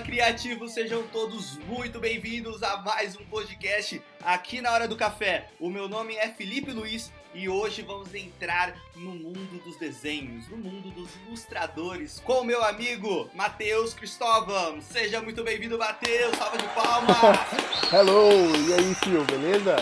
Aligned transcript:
Criativos, 0.00 0.72
sejam 0.74 1.02
todos 1.04 1.56
muito 1.66 1.98
bem-vindos 1.98 2.62
a 2.62 2.76
mais 2.78 3.16
um 3.16 3.24
podcast 3.24 4.02
aqui 4.22 4.60
na 4.60 4.70
Hora 4.70 4.86
do 4.86 4.94
Café. 4.94 5.48
O 5.58 5.70
meu 5.70 5.88
nome 5.88 6.14
é 6.16 6.28
Felipe 6.28 6.70
Luiz 6.70 7.10
e 7.34 7.48
hoje 7.48 7.80
vamos 7.80 8.14
entrar 8.14 8.74
no 8.94 9.12
mundo 9.12 9.62
dos 9.64 9.78
desenhos, 9.78 10.48
no 10.48 10.58
mundo 10.58 10.90
dos 10.90 11.08
ilustradores, 11.26 12.20
com 12.20 12.40
o 12.40 12.44
meu 12.44 12.62
amigo 12.62 13.30
Matheus 13.34 13.94
Cristóvão. 13.94 14.82
Seja 14.82 15.22
muito 15.22 15.42
bem-vindo, 15.42 15.78
Matheus, 15.78 16.36
salva 16.36 16.58
de 16.58 16.68
palmas! 16.68 17.16
Hello, 17.90 18.54
e 18.68 18.74
aí, 18.74 18.94
Phil, 18.96 19.24
beleza? 19.24 19.76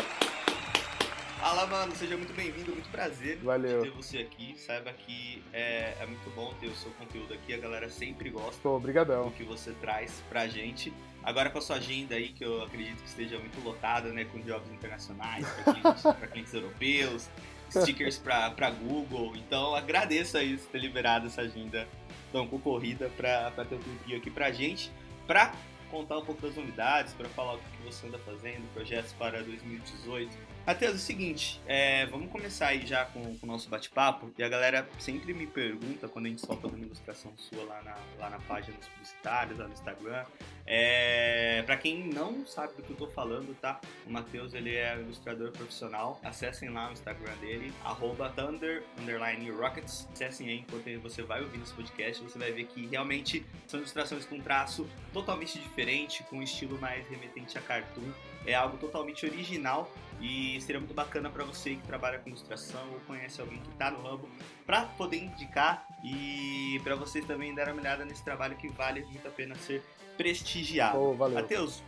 Fala, 1.44 1.66
mano, 1.66 1.94
seja 1.94 2.16
muito 2.16 2.32
bem-vindo, 2.32 2.72
muito 2.72 2.88
prazer 2.88 3.36
Valeu. 3.42 3.82
ter 3.82 3.90
você 3.90 4.16
aqui. 4.16 4.58
Saiba 4.58 4.90
que 4.94 5.44
é, 5.52 5.94
é 6.00 6.06
muito 6.06 6.30
bom 6.30 6.54
ter 6.58 6.68
o 6.68 6.74
seu 6.74 6.90
conteúdo 6.92 7.34
aqui, 7.34 7.52
a 7.52 7.58
galera 7.58 7.90
sempre 7.90 8.30
gosta 8.30 8.58
Pô, 8.62 8.78
do 8.78 9.30
que 9.30 9.44
você 9.44 9.72
traz 9.72 10.24
pra 10.30 10.48
gente. 10.48 10.90
Agora 11.22 11.50
com 11.50 11.58
a 11.58 11.60
sua 11.60 11.76
agenda 11.76 12.14
aí, 12.14 12.30
que 12.30 12.42
eu 12.42 12.62
acredito 12.62 13.02
que 13.02 13.08
esteja 13.10 13.38
muito 13.38 13.62
lotada, 13.62 14.10
né, 14.10 14.24
com 14.24 14.40
jobs 14.40 14.72
internacionais, 14.72 15.46
pra 16.18 16.28
clientes, 16.28 16.54
europeus, 16.54 17.28
stickers 17.70 18.16
pra, 18.16 18.50
pra 18.50 18.70
Google. 18.70 19.36
Então 19.36 19.74
agradeço 19.74 20.38
aí 20.38 20.56
você 20.56 20.66
ter 20.72 20.78
liberado 20.78 21.26
essa 21.26 21.42
agenda 21.42 21.86
tão 22.32 22.48
concorrida 22.48 23.10
pra, 23.18 23.50
pra 23.50 23.66
ter 23.66 23.74
um 23.74 23.80
tempinho 23.80 24.16
aqui 24.16 24.30
pra 24.30 24.50
gente, 24.50 24.90
pra 25.26 25.52
contar 25.90 26.16
um 26.16 26.24
pouco 26.24 26.40
das 26.40 26.56
novidades, 26.56 27.12
pra 27.12 27.28
falar 27.28 27.56
o 27.56 27.58
que 27.58 27.82
você 27.84 28.06
anda 28.06 28.18
fazendo, 28.20 28.66
projetos 28.72 29.12
para 29.12 29.42
2018. 29.42 30.53
Matheus, 30.66 30.92
é 30.92 30.96
o 30.96 30.98
seguinte, 30.98 31.60
é, 31.66 32.06
vamos 32.06 32.32
começar 32.32 32.68
aí 32.68 32.86
já 32.86 33.04
com, 33.04 33.36
com 33.36 33.46
o 33.46 33.46
nosso 33.46 33.68
bate-papo. 33.68 34.32
E 34.38 34.42
a 34.42 34.48
galera 34.48 34.88
sempre 34.98 35.34
me 35.34 35.46
pergunta, 35.46 36.08
quando 36.08 36.24
a 36.24 36.28
gente 36.30 36.40
solta 36.40 36.66
alguma 36.66 36.86
ilustração 36.86 37.34
sua 37.36 37.64
lá 37.64 37.82
na, 37.82 37.94
lá 38.18 38.30
na 38.30 38.38
página 38.38 38.74
dos 38.78 38.88
publicitários, 38.88 39.58
lá 39.58 39.66
no 39.68 39.74
Instagram. 39.74 40.24
É, 40.66 41.62
para 41.66 41.76
quem 41.76 42.08
não 42.08 42.46
sabe 42.46 42.72
do 42.76 42.82
que 42.82 42.92
eu 42.92 42.96
tô 42.96 43.06
falando, 43.08 43.54
tá? 43.60 43.78
O 44.06 44.10
Matheus, 44.10 44.54
ele 44.54 44.74
é 44.74 44.98
ilustrador 44.98 45.52
profissional. 45.52 46.18
Acessem 46.24 46.70
lá 46.70 46.88
o 46.88 46.92
Instagram 46.92 47.36
dele, 47.42 47.70
arroba 47.84 48.30
thunder, 48.30 48.82
rockets. 49.58 50.08
Acessem 50.14 50.48
aí 50.48 50.60
enquanto 50.60 51.02
você 51.02 51.22
vai 51.22 51.42
ouvir 51.42 51.60
esse 51.60 51.74
podcast, 51.74 52.22
você 52.22 52.38
vai 52.38 52.52
ver 52.52 52.64
que 52.64 52.86
realmente 52.86 53.44
são 53.66 53.80
ilustrações 53.80 54.24
com 54.24 54.40
traço 54.40 54.88
totalmente 55.12 55.58
diferente, 55.58 56.22
com 56.22 56.38
um 56.38 56.42
estilo 56.42 56.78
mais 56.78 57.06
remetente 57.06 57.58
a 57.58 57.60
cartoon. 57.60 58.10
É 58.46 58.54
algo 58.54 58.78
totalmente 58.78 59.26
original 59.26 59.90
e 60.20 60.60
seria 60.60 60.80
muito 60.80 60.94
bacana 60.94 61.30
para 61.30 61.44
você 61.44 61.74
que 61.74 61.82
trabalha 61.82 62.18
com 62.18 62.28
ilustração 62.28 62.92
ou 62.92 63.00
conhece 63.00 63.40
alguém 63.40 63.58
que 63.58 63.70
está 63.70 63.90
no 63.90 64.02
ramo 64.02 64.28
para 64.66 64.82
poder 64.82 65.18
indicar 65.18 65.86
e 66.02 66.80
para 66.82 66.94
vocês 66.94 67.24
também 67.24 67.54
darem 67.54 67.72
uma 67.72 67.80
olhada 67.80 68.04
nesse 68.04 68.24
trabalho 68.24 68.56
que 68.56 68.68
vale 68.68 69.04
muito 69.04 69.26
a 69.26 69.30
pena 69.30 69.54
ser 69.56 69.82
prestigiado. 70.16 70.96
Pô, 70.96 71.14
valeu. 71.14 71.34
Matheus, 71.34 71.82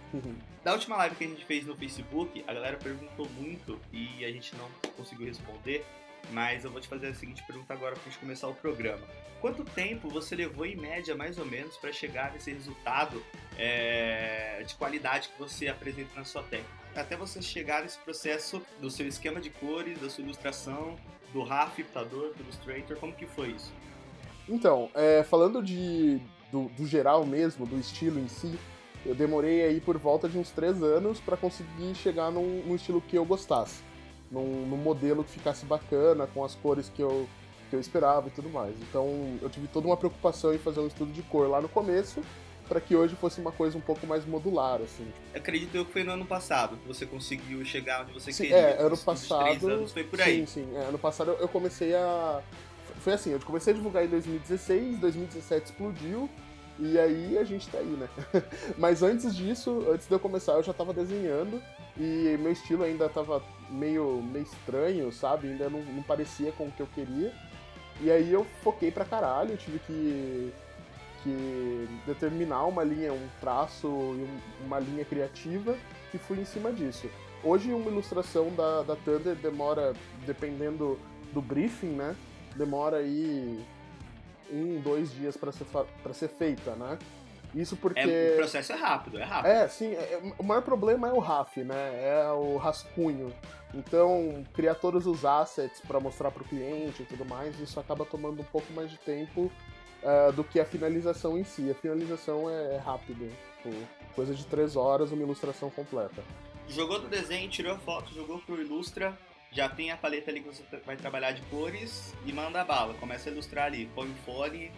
da 0.64 0.72
última 0.72 0.96
live 0.96 1.16
que 1.16 1.24
a 1.24 1.28
gente 1.28 1.44
fez 1.44 1.64
no 1.66 1.76
Facebook, 1.76 2.44
a 2.46 2.52
galera 2.52 2.76
perguntou 2.76 3.28
muito 3.30 3.80
e 3.92 4.24
a 4.24 4.30
gente 4.30 4.54
não 4.56 4.68
conseguiu 4.96 5.26
responder, 5.26 5.84
mas 6.32 6.64
eu 6.64 6.70
vou 6.70 6.80
te 6.80 6.88
fazer 6.88 7.08
a 7.08 7.14
seguinte 7.14 7.42
pergunta 7.44 7.72
agora 7.72 7.94
para 7.94 8.02
a 8.02 8.10
gente 8.10 8.18
começar 8.18 8.48
o 8.48 8.54
programa. 8.54 9.06
Quanto 9.40 9.64
tempo 9.64 10.08
você 10.08 10.34
levou 10.34 10.64
em 10.66 10.76
média, 10.76 11.14
mais 11.14 11.38
ou 11.38 11.44
menos, 11.44 11.76
para 11.76 11.92
chegar 11.92 12.32
nesse 12.32 12.52
resultado 12.52 13.22
é, 13.58 14.62
de 14.66 14.74
qualidade 14.74 15.28
que 15.28 15.38
você 15.38 15.68
apresenta 15.68 16.10
na 16.16 16.24
sua 16.24 16.42
técnica? 16.42 16.85
Até 16.96 17.16
você 17.16 17.42
chegar 17.42 17.82
nesse 17.82 17.98
processo 17.98 18.62
do 18.80 18.90
seu 18.90 19.06
esquema 19.06 19.40
de 19.40 19.50
cores, 19.50 20.00
da 20.00 20.08
sua 20.08 20.24
ilustração, 20.24 20.96
do 21.32 21.42
RAF, 21.42 21.82
computador, 21.82 22.32
do 22.34 22.42
Illustrator, 22.42 22.96
como 22.96 23.12
que 23.12 23.26
foi 23.26 23.50
isso? 23.50 23.72
Então, 24.48 24.88
é, 24.94 25.22
falando 25.22 25.62
de, 25.62 26.20
do, 26.50 26.68
do 26.70 26.86
geral 26.86 27.26
mesmo, 27.26 27.66
do 27.66 27.78
estilo 27.78 28.18
em 28.18 28.28
si, 28.28 28.58
eu 29.04 29.14
demorei 29.14 29.62
aí 29.64 29.80
por 29.80 29.98
volta 29.98 30.28
de 30.28 30.38
uns 30.38 30.50
três 30.50 30.82
anos 30.82 31.20
para 31.20 31.36
conseguir 31.36 31.94
chegar 31.94 32.30
num, 32.30 32.62
num 32.64 32.74
estilo 32.74 33.00
que 33.00 33.16
eu 33.16 33.24
gostasse. 33.24 33.82
Num, 34.30 34.66
num 34.66 34.76
modelo 34.76 35.22
que 35.22 35.30
ficasse 35.30 35.64
bacana, 35.66 36.26
com 36.26 36.44
as 36.44 36.54
cores 36.54 36.88
que 36.88 37.02
eu, 37.02 37.28
que 37.70 37.76
eu 37.76 37.80
esperava 37.80 38.28
e 38.28 38.30
tudo 38.30 38.48
mais. 38.48 38.74
Então, 38.80 39.38
eu 39.42 39.50
tive 39.50 39.68
toda 39.68 39.86
uma 39.86 39.96
preocupação 39.96 40.54
em 40.54 40.58
fazer 40.58 40.80
um 40.80 40.86
estudo 40.86 41.12
de 41.12 41.22
cor 41.22 41.48
lá 41.48 41.60
no 41.60 41.68
começo, 41.68 42.20
para 42.68 42.80
que 42.80 42.94
hoje 42.96 43.14
fosse 43.16 43.40
uma 43.40 43.52
coisa 43.52 43.76
um 43.78 43.80
pouco 43.80 44.06
mais 44.06 44.24
modular, 44.26 44.80
assim. 44.82 45.06
Acredito 45.34 45.74
eu 45.76 45.84
que 45.84 45.92
foi 45.92 46.02
no 46.04 46.12
ano 46.12 46.24
passado 46.26 46.76
que 46.76 46.86
você 46.88 47.06
conseguiu 47.06 47.64
chegar 47.64 48.02
onde 48.02 48.12
você 48.12 48.32
Sim, 48.32 48.44
queria. 48.44 48.56
é, 48.58 48.82
ano 48.82 48.96
passado- 48.96 49.68
anos 49.68 49.92
foi 49.92 50.04
por 50.04 50.20
aí. 50.20 50.40
Sim, 50.40 50.46
sim. 50.46 50.76
É, 50.76 50.80
ano 50.84 50.98
passado 50.98 51.30
eu- 51.32 51.38
eu 51.38 51.48
comecei 51.48 51.94
a. 51.94 52.40
Foi 53.00 53.12
assim, 53.12 53.30
eu 53.30 53.40
comecei 53.40 53.72
a 53.72 53.76
divulgar 53.76 54.04
em 54.04 54.08
2016, 54.08 54.98
2017 54.98 55.66
explodiu, 55.66 56.28
e 56.78 56.98
aí 56.98 57.38
a 57.38 57.44
gente 57.44 57.68
tá 57.68 57.78
aí, 57.78 57.84
né? 57.86 58.08
Mas 58.76 59.02
antes 59.02 59.34
disso, 59.34 59.86
antes 59.90 60.06
de 60.08 60.12
eu 60.14 60.18
começar, 60.18 60.52
eu 60.54 60.62
já 60.62 60.72
tava 60.72 60.92
desenhando, 60.92 61.62
e 61.96 62.36
meu 62.40 62.50
estilo 62.52 62.82
ainda 62.82 63.08
tava 63.08 63.42
meio, 63.70 64.20
meio 64.22 64.42
estranho, 64.44 65.12
sabe? 65.12 65.48
Ainda 65.48 65.70
não, 65.70 65.80
não 65.82 66.02
parecia 66.02 66.50
com 66.52 66.64
o 66.66 66.72
que 66.72 66.80
eu 66.80 66.88
queria. 66.94 67.32
E 68.00 68.10
aí 68.10 68.30
eu 68.32 68.44
foquei 68.62 68.90
pra 68.90 69.04
caralho, 69.04 69.52
eu 69.52 69.56
tive 69.56 69.78
que, 69.78 70.52
que 71.26 71.88
determinar 72.06 72.64
uma 72.66 72.84
linha, 72.84 73.12
um 73.12 73.28
traço 73.40 73.86
e 73.88 74.22
um- 74.22 74.64
uma 74.66 74.78
linha 74.78 75.04
criativa, 75.04 75.76
e 76.14 76.18
fui 76.18 76.38
em 76.40 76.44
cima 76.44 76.72
disso. 76.72 77.10
Hoje 77.42 77.72
uma 77.72 77.90
ilustração 77.90 78.50
da, 78.54 78.82
da 78.82 78.96
Thunder 78.96 79.34
demora, 79.34 79.92
dependendo 80.24 80.98
do 81.32 81.42
briefing, 81.42 81.88
né? 81.90 82.14
Demora 82.54 82.98
aí 82.98 83.62
um, 84.50 84.80
dois 84.80 85.12
dias 85.12 85.36
para 85.36 85.50
ser, 85.52 85.64
pra 86.02 86.14
ser 86.14 86.28
feita, 86.28 86.74
né? 86.76 86.96
Isso 87.54 87.76
porque. 87.76 87.98
É, 88.00 88.32
o 88.34 88.36
processo 88.36 88.72
é 88.72 88.76
rápido, 88.76 89.18
é 89.18 89.24
rápido. 89.24 89.50
É, 89.50 89.68
sim, 89.68 89.92
é- 89.94 90.14
é- 90.14 90.32
o 90.38 90.42
maior 90.44 90.62
problema 90.62 91.08
é 91.08 91.12
o 91.12 91.18
RAF, 91.18 91.62
né? 91.62 92.00
É 92.02 92.30
o 92.32 92.56
rascunho. 92.56 93.32
Então, 93.74 94.44
criar 94.54 94.74
todos 94.76 95.06
os 95.06 95.24
assets 95.24 95.80
para 95.80 95.98
mostrar 96.00 96.30
para 96.30 96.42
o 96.42 96.46
cliente 96.46 97.02
e 97.02 97.06
tudo 97.06 97.24
mais, 97.24 97.58
isso 97.60 97.78
acaba 97.80 98.04
tomando 98.04 98.40
um 98.40 98.44
pouco 98.44 98.72
mais 98.72 98.90
de 98.90 98.98
tempo 98.98 99.50
ah, 100.06 100.30
do 100.30 100.44
que 100.44 100.60
a 100.60 100.64
finalização 100.64 101.36
em 101.36 101.42
si. 101.42 101.68
A 101.68 101.74
finalização 101.74 102.48
é, 102.48 102.76
é 102.76 102.78
rápido, 102.78 103.28
tipo, 103.56 103.74
coisa 104.14 104.32
de 104.32 104.46
três 104.46 104.76
horas, 104.76 105.10
uma 105.10 105.22
ilustração 105.22 105.68
completa. 105.68 106.22
Jogou 106.68 107.00
do 107.00 107.08
desenho, 107.08 107.50
tirou 107.50 107.74
a 107.74 107.78
foto, 107.78 108.14
jogou 108.14 108.38
pro 108.38 108.60
Ilustra, 108.60 109.18
já 109.50 109.68
tem 109.68 109.90
a 109.90 109.96
paleta 109.96 110.30
ali 110.30 110.40
que 110.40 110.46
você 110.46 110.62
vai 110.84 110.96
trabalhar 110.96 111.32
de 111.32 111.42
cores 111.42 112.14
e 112.24 112.32
manda 112.32 112.60
a 112.60 112.64
bala. 112.64 112.94
Começa 112.94 113.28
a 113.28 113.32
ilustrar 113.32 113.66
ali, 113.66 113.90
põe 113.96 114.08
o 114.08 114.14
fone 114.24 114.70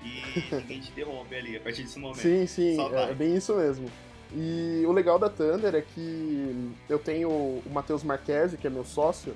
e 0.00 0.22
ninguém 0.54 0.80
te 0.80 0.90
interrompe 0.92 1.34
ali 1.34 1.56
a 1.56 1.60
partir 1.60 1.82
desse 1.82 1.98
momento. 1.98 2.20
Sim, 2.20 2.46
sim, 2.46 2.76
é, 2.80 3.10
é 3.10 3.14
bem 3.14 3.36
isso 3.36 3.56
mesmo. 3.56 3.90
E 4.32 4.84
o 4.86 4.92
legal 4.92 5.18
da 5.18 5.28
Thunder 5.28 5.74
é 5.74 5.82
que 5.82 6.72
eu 6.88 7.00
tenho 7.00 7.30
o 7.30 7.62
Matheus 7.72 8.04
Marquesi, 8.04 8.56
que 8.56 8.66
é 8.66 8.70
meu 8.70 8.84
sócio, 8.84 9.34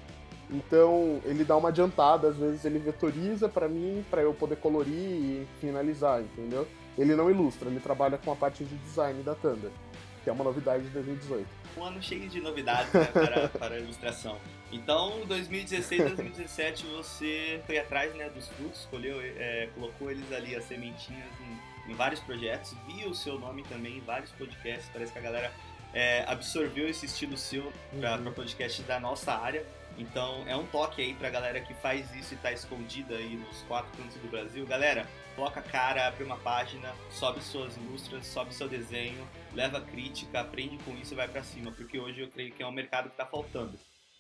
então 0.52 1.20
ele 1.24 1.44
dá 1.44 1.56
uma 1.56 1.68
adiantada, 1.70 2.28
às 2.28 2.36
vezes 2.36 2.64
ele 2.64 2.78
vetoriza 2.78 3.48
pra 3.48 3.68
mim, 3.68 4.04
pra 4.10 4.22
eu 4.22 4.34
poder 4.34 4.56
colorir 4.56 4.92
e 4.94 5.46
finalizar, 5.60 6.20
entendeu? 6.20 6.66
Ele 6.98 7.14
não 7.14 7.30
ilustra, 7.30 7.68
ele 7.68 7.80
trabalha 7.80 8.18
com 8.18 8.30
a 8.32 8.36
parte 8.36 8.64
de 8.64 8.76
design 8.76 9.22
da 9.22 9.34
Thunder, 9.34 9.70
que 10.22 10.28
é 10.28 10.32
uma 10.32 10.44
novidade 10.44 10.84
de 10.84 10.90
2018. 10.90 11.46
Um 11.78 11.84
ano 11.84 12.02
cheio 12.02 12.28
de 12.28 12.40
novidades 12.40 12.92
né, 12.92 13.06
para, 13.06 13.48
para 13.58 13.74
a 13.76 13.78
ilustração. 13.78 14.36
Então, 14.70 15.20
2016, 15.26 16.02
2017, 16.02 16.86
você 16.86 17.62
foi 17.66 17.78
atrás 17.78 18.14
né, 18.14 18.28
dos 18.28 18.48
frutos, 18.48 18.80
escolheu, 18.80 19.20
é, 19.20 19.68
colocou 19.74 20.10
eles 20.10 20.30
ali, 20.32 20.54
as 20.54 20.64
sementinhas, 20.64 21.24
em, 21.86 21.92
em 21.92 21.94
vários 21.94 22.20
projetos, 22.20 22.74
viu 22.86 23.08
o 23.08 23.14
seu 23.14 23.38
nome 23.38 23.62
também 23.64 23.96
em 23.96 24.00
vários 24.00 24.30
podcasts. 24.32 24.88
Parece 24.92 25.12
que 25.12 25.18
a 25.18 25.22
galera 25.22 25.50
é, 25.94 26.24
absorveu 26.26 26.88
esse 26.88 27.06
estilo 27.06 27.36
seu 27.38 27.72
para 27.98 28.16
Uhum. 28.18 28.32
podcasts 28.32 28.86
da 28.86 29.00
nossa 29.00 29.32
área. 29.32 29.64
Então, 29.98 30.44
é 30.46 30.56
um 30.56 30.66
toque 30.66 31.02
aí 31.02 31.14
pra 31.14 31.30
galera 31.30 31.60
que 31.60 31.74
faz 31.74 32.14
isso 32.14 32.34
e 32.34 32.36
tá 32.38 32.52
escondida 32.52 33.16
aí 33.16 33.36
nos 33.36 33.62
quatro 33.62 33.90
cantos 33.96 34.16
do 34.16 34.28
Brasil. 34.28 34.66
Galera, 34.66 35.06
coloca 35.36 35.60
a 35.60 35.62
cara, 35.62 36.06
abre 36.06 36.24
uma 36.24 36.36
página, 36.38 36.92
sobe 37.10 37.42
suas 37.42 37.76
ilustras, 37.76 38.26
sobe 38.26 38.54
seu 38.54 38.68
desenho, 38.68 39.26
leva 39.52 39.80
crítica, 39.80 40.40
aprende 40.40 40.78
com 40.84 40.92
isso 40.96 41.14
e 41.14 41.16
vai 41.16 41.28
pra 41.28 41.42
cima, 41.42 41.70
porque 41.72 41.98
hoje 41.98 42.20
eu 42.20 42.28
creio 42.28 42.52
que 42.52 42.62
é 42.62 42.66
um 42.66 42.72
mercado 42.72 43.10
que 43.10 43.16
tá 43.16 43.26
faltando. 43.26 43.78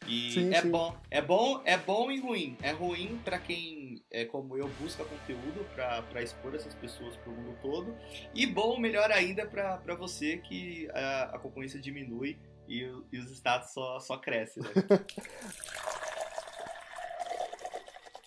E 0.08 0.32
Sim, 0.32 0.52
é 0.52 0.60
sim. 0.62 0.70
bom, 0.70 0.96
é 1.08 1.22
bom, 1.22 1.62
é 1.64 1.76
bom 1.76 2.10
e 2.10 2.18
ruim. 2.18 2.56
É 2.60 2.72
ruim 2.72 3.20
pra 3.24 3.38
quem 3.38 4.02
é 4.10 4.24
como 4.24 4.56
eu 4.56 4.68
busca 4.80 5.04
conteúdo 5.04 5.64
pra 5.76 6.20
expor 6.20 6.54
essas 6.56 6.74
pessoas 6.74 7.16
pro 7.18 7.30
mundo 7.30 7.56
todo, 7.62 7.94
e 8.34 8.44
bom, 8.44 8.76
melhor 8.78 9.12
ainda 9.12 9.46
pra 9.46 9.94
você 9.94 10.38
que 10.38 10.88
a, 10.92 11.30
a 11.34 11.38
concorrência 11.38 11.80
diminui 11.80 12.36
e, 12.80 12.92
e 13.12 13.18
os 13.18 13.30
status 13.32 13.72
só 13.72 13.98
só 14.00 14.16
crescem, 14.16 14.62
né? 14.62 14.70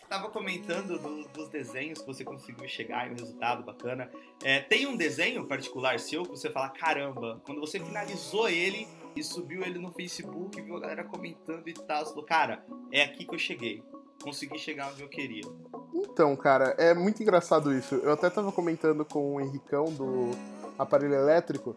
Tava 0.07 0.29
comentando 0.29 0.99
do- 0.99 1.27
dos 1.29 1.49
desenhos 1.49 1.99
que 1.99 2.05
você 2.05 2.23
conseguiu 2.23 2.67
chegar 2.69 3.07
em 3.07 3.13
um 3.13 3.15
resultado 3.15 3.63
bacana. 3.63 4.09
É, 4.43 4.59
tem 4.61 4.85
um 4.85 4.95
desenho 4.95 5.45
particular 5.47 5.99
seu 5.99 6.23
que 6.23 6.29
você 6.29 6.49
fala, 6.49 6.69
caramba, 6.69 7.41
quando 7.45 7.59
você 7.59 7.79
finalizou 7.79 8.47
ele 8.47 8.87
e 9.15 9.23
subiu 9.23 9.63
ele 9.63 9.79
no 9.79 9.91
Facebook, 9.91 10.61
viu 10.61 10.77
a 10.77 10.79
galera 10.79 11.03
comentando 11.03 11.67
e 11.67 11.73
tal, 11.73 12.05
você 12.05 12.11
falou, 12.11 12.25
cara, 12.25 12.63
é 12.91 13.01
aqui 13.01 13.25
que 13.25 13.33
eu 13.33 13.39
cheguei. 13.39 13.83
Consegui 14.23 14.57
chegar 14.59 14.91
onde 14.91 15.01
eu 15.01 15.09
queria. 15.09 15.43
Então, 15.93 16.35
cara, 16.35 16.75
é 16.77 16.93
muito 16.93 17.21
engraçado 17.21 17.73
isso. 17.73 17.95
Eu 17.95 18.13
até 18.13 18.29
tava 18.29 18.51
comentando 18.51 19.03
com 19.03 19.35
o 19.35 19.41
Henricão 19.41 19.85
do, 19.85 20.31
aparelho 20.77 21.13
elétrico, 21.15 21.75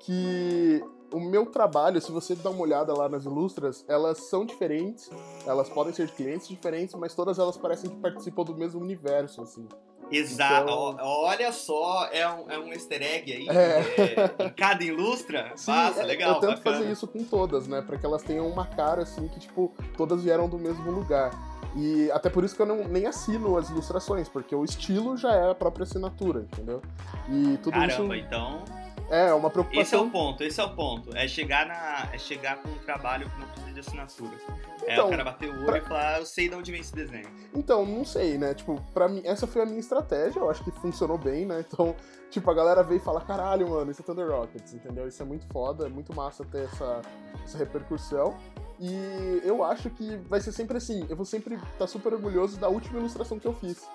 que 0.00 0.82
o 1.12 1.20
meu 1.20 1.46
trabalho, 1.46 2.00
se 2.00 2.12
você 2.12 2.34
dá 2.34 2.50
uma 2.50 2.62
olhada 2.62 2.92
lá 2.94 3.08
nas 3.08 3.24
ilustras, 3.24 3.84
elas 3.88 4.18
são 4.18 4.44
diferentes, 4.44 5.10
elas 5.46 5.68
podem 5.68 5.92
ser 5.92 6.06
de 6.06 6.12
clientes 6.12 6.48
diferentes, 6.48 6.94
mas 6.94 7.14
todas 7.14 7.38
elas 7.38 7.56
parecem 7.56 7.90
que 7.90 7.96
participam 7.96 8.44
do 8.44 8.54
mesmo 8.56 8.80
universo, 8.80 9.42
assim. 9.42 9.66
Exato, 10.10 10.62
então... 10.62 10.96
olha 11.04 11.52
só, 11.52 12.08
é 12.10 12.26
um, 12.26 12.50
é 12.50 12.58
um 12.58 12.72
easter 12.72 13.02
egg 13.02 13.30
aí, 13.30 13.48
é. 13.48 14.42
É, 14.42 14.46
em 14.46 14.50
cada 14.50 14.82
ilustra, 14.82 15.52
Sim, 15.56 15.72
Passa, 15.72 16.00
é, 16.00 16.04
legal, 16.04 16.36
Eu 16.36 16.40
tento 16.40 16.56
bacana. 16.56 16.76
fazer 16.78 16.90
isso 16.90 17.06
com 17.06 17.22
todas, 17.24 17.66
né, 17.66 17.82
para 17.82 17.98
que 17.98 18.06
elas 18.06 18.22
tenham 18.22 18.46
uma 18.46 18.66
cara, 18.66 19.02
assim, 19.02 19.28
que, 19.28 19.38
tipo, 19.40 19.72
todas 19.96 20.22
vieram 20.22 20.48
do 20.48 20.58
mesmo 20.58 20.90
lugar. 20.90 21.30
E 21.76 22.10
até 22.10 22.30
por 22.30 22.42
isso 22.42 22.56
que 22.56 22.62
eu 22.62 22.66
não, 22.66 22.88
nem 22.88 23.06
assino 23.06 23.56
as 23.58 23.68
ilustrações, 23.68 24.28
porque 24.28 24.54
o 24.54 24.64
estilo 24.64 25.16
já 25.16 25.34
é 25.34 25.50
a 25.50 25.54
própria 25.54 25.84
assinatura, 25.84 26.40
entendeu? 26.40 26.80
E 27.28 27.58
tudo 27.58 27.74
Caramba, 27.74 28.16
isso... 28.16 28.26
então 28.26 28.64
é, 29.10 29.28
é 29.28 29.34
uma 29.34 29.50
preocupação. 29.50 29.82
Esse 29.82 29.94
é 29.94 29.98
o 29.98 30.10
ponto, 30.10 30.44
esse 30.44 30.60
é 30.60 30.64
o 30.64 30.74
ponto. 30.74 31.16
É 31.16 31.26
chegar, 31.26 31.66
na, 31.66 32.08
é 32.12 32.18
chegar 32.18 32.56
com 32.62 32.68
um 32.68 32.78
trabalho 32.78 33.28
que 33.30 33.40
não 33.40 33.48
precisa 33.48 33.72
de 33.72 33.80
assinatura. 33.80 34.36
Então, 34.82 34.94
é 34.94 35.02
o 35.02 35.10
cara 35.10 35.24
bater 35.24 35.50
o 35.50 35.52
olho 35.52 35.66
pra... 35.66 35.78
e 35.78 35.80
falar, 35.82 36.14
ah, 36.14 36.18
eu 36.20 36.26
sei 36.26 36.48
de 36.48 36.54
onde 36.54 36.72
vem 36.72 36.80
esse 36.80 36.94
desenho. 36.94 37.28
Então, 37.54 37.84
não 37.84 38.04
sei, 38.04 38.38
né? 38.38 38.54
Tipo, 38.54 38.80
pra 38.94 39.08
mim, 39.08 39.20
essa 39.24 39.46
foi 39.46 39.62
a 39.62 39.66
minha 39.66 39.80
estratégia, 39.80 40.40
eu 40.40 40.50
acho 40.50 40.64
que 40.64 40.70
funcionou 40.70 41.18
bem, 41.18 41.44
né? 41.44 41.64
Então, 41.66 41.94
tipo, 42.30 42.50
a 42.50 42.54
galera 42.54 42.82
veio 42.82 42.98
e 42.98 43.04
fala, 43.04 43.20
caralho, 43.20 43.68
mano, 43.68 43.90
isso 43.90 44.00
é 44.00 44.04
Thunder 44.04 44.30
Rockets, 44.30 44.74
entendeu? 44.74 45.06
Isso 45.06 45.22
é 45.22 45.26
muito 45.26 45.46
foda, 45.48 45.86
é 45.86 45.88
muito 45.88 46.14
massa 46.14 46.44
ter 46.44 46.64
essa, 46.64 47.02
essa 47.44 47.58
repercussão. 47.58 48.36
E 48.80 49.42
eu 49.44 49.64
acho 49.64 49.90
que 49.90 50.16
vai 50.28 50.40
ser 50.40 50.52
sempre 50.52 50.76
assim. 50.76 51.04
Eu 51.08 51.16
vou 51.16 51.26
sempre 51.26 51.56
estar 51.56 51.68
tá 51.78 51.86
super 51.86 52.14
orgulhoso 52.14 52.58
da 52.58 52.68
última 52.68 52.98
ilustração 52.98 53.38
que 53.38 53.46
eu 53.46 53.52
fiz. 53.52 53.88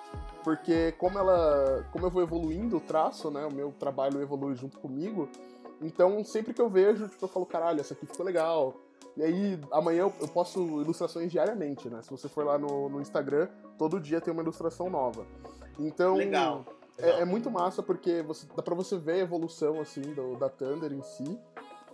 Porque 0.44 0.92
como 0.92 1.18
ela. 1.18 1.88
Como 1.90 2.06
eu 2.06 2.10
vou 2.10 2.22
evoluindo 2.22 2.76
o 2.76 2.80
traço, 2.80 3.30
né? 3.30 3.46
O 3.46 3.52
meu 3.52 3.72
trabalho 3.72 4.20
evolui 4.20 4.54
junto 4.54 4.78
comigo. 4.78 5.28
Então, 5.80 6.22
sempre 6.22 6.52
que 6.52 6.60
eu 6.60 6.68
vejo, 6.68 7.08
tipo, 7.08 7.24
eu 7.24 7.28
falo, 7.28 7.46
caralho, 7.46 7.80
essa 7.80 7.94
aqui 7.94 8.06
ficou 8.06 8.24
legal. 8.24 8.76
E 9.16 9.22
aí, 9.22 9.60
amanhã 9.72 10.02
eu, 10.02 10.12
eu 10.20 10.28
posto 10.28 10.60
ilustrações 10.82 11.30
diariamente, 11.30 11.88
né? 11.88 12.02
Se 12.02 12.10
você 12.10 12.28
for 12.28 12.44
lá 12.44 12.58
no, 12.58 12.88
no 12.88 13.00
Instagram, 13.00 13.48
todo 13.78 14.00
dia 14.00 14.20
tem 14.20 14.32
uma 14.32 14.42
ilustração 14.42 14.90
nova. 14.90 15.26
Então. 15.78 16.14
Legal. 16.14 16.64
É, 16.96 17.22
é, 17.22 17.24
muito 17.24 17.50
massa 17.50 17.82
porque 17.82 18.22
você, 18.22 18.46
dá 18.54 18.62
pra 18.62 18.74
você 18.74 18.96
ver 18.96 19.14
a 19.14 19.18
evolução, 19.18 19.80
assim, 19.80 20.00
do, 20.00 20.36
da 20.36 20.48
Thunder 20.48 20.92
em 20.92 21.02
si. 21.02 21.38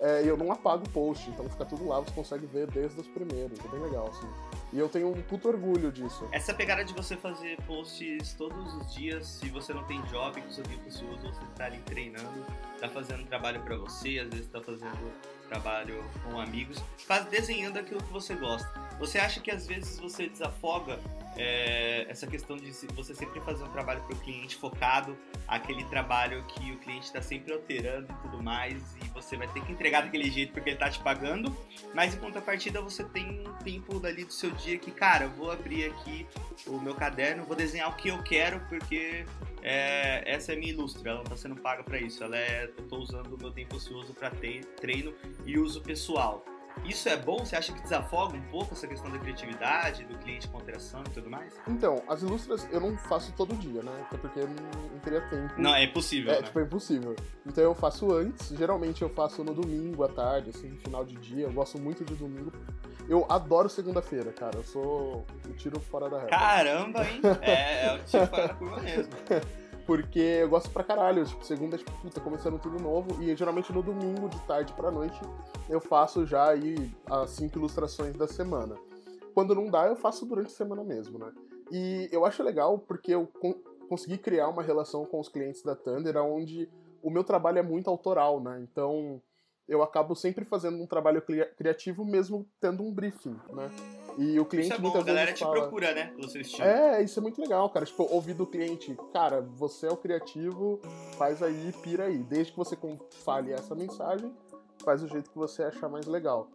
É, 0.00 0.22
eu 0.24 0.34
não 0.34 0.50
apago 0.50 0.84
o 0.86 0.88
post, 0.88 1.28
então 1.28 1.46
fica 1.50 1.64
tudo 1.66 1.86
lá, 1.86 2.00
você 2.00 2.10
consegue 2.12 2.46
ver 2.46 2.66
desde 2.70 2.98
os 2.98 3.06
primeiros. 3.06 3.58
É 3.62 3.68
bem 3.68 3.80
legal, 3.80 4.08
assim. 4.08 4.26
E 4.72 4.78
eu 4.78 4.88
tenho 4.88 5.10
um 5.10 5.22
puto 5.22 5.48
orgulho 5.48 5.92
disso. 5.92 6.26
Essa 6.32 6.54
pegada 6.54 6.82
de 6.82 6.94
você 6.94 7.16
fazer 7.16 7.60
posts 7.66 8.32
todos 8.32 8.74
os 8.76 8.94
dias, 8.94 9.26
se 9.26 9.50
você 9.50 9.74
não 9.74 9.84
tem 9.84 10.00
job 10.04 10.40
com 10.40 10.50
seu 10.50 10.64
tempo 10.64 10.88
ocioso, 10.88 11.20
você 11.20 11.40
tá 11.54 11.66
ali 11.66 11.78
treinando, 11.80 12.46
tá 12.80 12.88
fazendo 12.88 13.26
trabalho 13.26 13.60
para 13.62 13.76
você, 13.76 14.20
às 14.20 14.30
vezes 14.30 14.46
tá 14.46 14.62
fazendo 14.62 15.12
trabalho 15.48 16.02
com 16.24 16.40
amigos, 16.40 16.82
faz 17.06 17.26
desenhando 17.26 17.76
aquilo 17.76 18.02
que 18.02 18.12
você 18.12 18.34
gosta. 18.34 18.72
Você 18.98 19.18
acha 19.18 19.40
que 19.40 19.50
às 19.50 19.66
vezes 19.66 19.98
você 19.98 20.28
desafoga 20.28 20.98
é, 21.36 22.06
essa 22.08 22.26
questão 22.26 22.56
de 22.56 22.70
você 22.94 23.14
sempre 23.14 23.40
fazer 23.40 23.62
um 23.64 23.70
trabalho 23.70 24.02
para 24.02 24.14
o 24.14 24.18
cliente 24.18 24.56
focado, 24.56 25.16
aquele 25.46 25.84
trabalho 25.84 26.44
que 26.44 26.72
o 26.72 26.78
cliente 26.78 27.06
está 27.06 27.22
sempre 27.22 27.52
alterando 27.52 28.12
e 28.12 28.22
tudo 28.22 28.42
mais, 28.42 28.96
e 28.96 29.08
você 29.08 29.36
vai 29.36 29.48
ter 29.48 29.64
que 29.64 29.72
entregar 29.72 30.02
daquele 30.02 30.30
jeito 30.30 30.52
porque 30.52 30.70
ele 30.70 30.76
está 30.76 30.90
te 30.90 31.00
pagando, 31.00 31.56
mas 31.94 32.14
em 32.14 32.18
contrapartida 32.18 32.80
você 32.80 33.04
tem 33.04 33.46
um 33.46 33.52
tempo 33.58 33.98
dali 34.00 34.24
do 34.24 34.32
seu 34.32 34.50
dia 34.50 34.78
que, 34.78 34.90
cara, 34.90 35.24
eu 35.24 35.30
vou 35.30 35.50
abrir 35.50 35.86
aqui 35.86 36.26
o 36.66 36.78
meu 36.78 36.94
caderno, 36.94 37.44
vou 37.44 37.56
desenhar 37.56 37.90
o 37.90 37.96
que 37.96 38.08
eu 38.08 38.22
quero 38.22 38.60
porque 38.68 39.24
é, 39.62 40.22
essa 40.30 40.52
é 40.52 40.56
minha 40.56 40.72
ilustra, 40.72 41.10
ela 41.10 41.18
não 41.18 41.24
está 41.24 41.36
sendo 41.36 41.56
paga 41.56 41.82
para 41.82 41.98
isso, 41.98 42.22
ela 42.24 42.36
é, 42.36 42.64
eu 42.76 42.84
estou 42.84 43.00
usando 43.00 43.34
o 43.34 43.38
meu 43.38 43.50
tempo 43.50 43.76
ocioso 43.76 44.14
para 44.14 44.30
treino 44.80 45.14
e 45.44 45.58
uso 45.58 45.80
pessoal. 45.82 46.44
Isso 46.84 47.08
é 47.08 47.16
bom? 47.16 47.38
Você 47.38 47.56
acha 47.56 47.72
que 47.72 47.80
desafoga 47.82 48.36
um 48.36 48.42
pouco 48.42 48.74
essa 48.74 48.86
questão 48.86 49.10
da 49.10 49.18
criatividade, 49.18 50.04
do 50.04 50.16
cliente 50.18 50.48
com 50.48 50.56
alteração 50.56 51.02
e 51.06 51.10
tudo 51.10 51.30
mais? 51.30 51.52
Então, 51.68 52.02
as 52.08 52.22
ilustras 52.22 52.66
eu 52.70 52.80
não 52.80 52.96
faço 52.96 53.32
todo 53.32 53.54
dia, 53.54 53.82
né? 53.82 53.92
Até 54.06 54.18
porque 54.18 54.40
não, 54.40 54.98
teria 55.00 55.20
tempo. 55.28 55.54
Não, 55.56 55.74
é 55.74 55.84
impossível. 55.84 56.32
É, 56.32 56.36
né? 56.36 56.42
tipo, 56.42 56.58
é 56.58 56.62
impossível. 56.62 57.16
Então 57.46 57.62
eu 57.62 57.74
faço 57.74 58.12
antes, 58.12 58.48
geralmente 58.48 59.02
eu 59.02 59.08
faço 59.08 59.44
no 59.44 59.54
domingo 59.54 60.04
à 60.04 60.08
tarde, 60.08 60.50
assim, 60.50 60.76
final 60.76 61.04
de 61.04 61.16
dia. 61.16 61.46
Eu 61.46 61.52
gosto 61.52 61.80
muito 61.80 62.04
de 62.04 62.14
domingo. 62.14 62.52
Eu 63.08 63.26
adoro 63.28 63.68
segunda-feira, 63.68 64.32
cara. 64.32 64.56
Eu 64.56 64.62
sou 64.62 65.26
o 65.48 65.52
tiro 65.54 65.80
fora 65.80 66.08
da 66.08 66.18
reta. 66.18 66.30
Caramba, 66.30 67.04
hein? 67.04 67.20
É, 67.42 67.86
é 67.86 67.94
o 67.94 68.04
tiro 68.04 68.26
fora 68.26 68.48
da 68.48 68.54
curva 68.54 68.80
mesmo. 68.80 69.12
Porque 69.90 70.20
eu 70.20 70.48
gosto 70.48 70.70
pra 70.70 70.84
caralho. 70.84 71.24
Tipo, 71.24 71.44
segunda, 71.44 71.76
tipo, 71.76 71.90
puta, 72.00 72.20
começando 72.20 72.60
tudo 72.60 72.80
novo. 72.80 73.20
E 73.20 73.34
geralmente 73.34 73.72
no 73.72 73.82
domingo, 73.82 74.28
de 74.28 74.40
tarde 74.42 74.72
pra 74.74 74.88
noite, 74.88 75.20
eu 75.68 75.80
faço 75.80 76.24
já 76.24 76.50
aí 76.50 76.94
as 77.06 77.30
cinco 77.30 77.58
ilustrações 77.58 78.14
da 78.14 78.28
semana. 78.28 78.76
Quando 79.34 79.52
não 79.52 79.66
dá, 79.68 79.88
eu 79.88 79.96
faço 79.96 80.24
durante 80.24 80.46
a 80.46 80.56
semana 80.56 80.84
mesmo, 80.84 81.18
né? 81.18 81.32
E 81.72 82.08
eu 82.12 82.24
acho 82.24 82.40
legal 82.40 82.78
porque 82.78 83.12
eu 83.12 83.26
con 83.26 83.52
consegui 83.88 84.16
criar 84.16 84.46
uma 84.46 84.62
relação 84.62 85.04
com 85.04 85.18
os 85.18 85.28
clientes 85.28 85.64
da 85.64 85.74
Thunder 85.74 86.16
onde 86.18 86.70
o 87.02 87.10
meu 87.10 87.24
trabalho 87.24 87.58
é 87.58 87.62
muito 87.62 87.90
autoral, 87.90 88.40
né? 88.40 88.60
Então 88.62 89.20
eu 89.70 89.84
acabo 89.84 90.16
sempre 90.16 90.44
fazendo 90.44 90.82
um 90.82 90.86
trabalho 90.86 91.22
criativo 91.56 92.04
mesmo 92.04 92.44
tendo 92.60 92.82
um 92.82 92.92
briefing, 92.92 93.36
né? 93.52 93.70
E 94.18 94.38
o 94.40 94.44
cliente 94.44 94.66
isso 94.66 94.74
é 94.74 94.78
bom, 94.78 94.88
muitas 94.88 95.02
a 95.02 95.06
galera 95.06 95.26
vezes 95.26 95.38
te 95.38 95.44
fala, 95.44 95.60
procura, 95.60 95.94
né? 95.94 96.06
Pelo 96.06 96.28
seu 96.28 96.40
estilo. 96.40 96.66
É, 96.66 97.00
isso 97.00 97.20
é 97.20 97.22
muito 97.22 97.40
legal, 97.40 97.70
cara. 97.70 97.86
Tipo, 97.86 98.02
ouvir 98.12 98.34
do 98.34 98.44
cliente, 98.44 98.98
cara, 99.12 99.40
você 99.40 99.86
é 99.86 99.90
o 99.90 99.96
criativo, 99.96 100.80
faz 101.16 101.40
aí, 101.40 101.72
pira 101.84 102.06
aí. 102.06 102.18
Desde 102.18 102.50
que 102.50 102.58
você 102.58 102.76
fale 103.24 103.52
essa 103.52 103.72
mensagem, 103.76 104.34
faz 104.84 105.04
o 105.04 105.06
jeito 105.06 105.30
que 105.30 105.38
você 105.38 105.62
achar 105.62 105.88
mais 105.88 106.06
legal. 106.06 106.48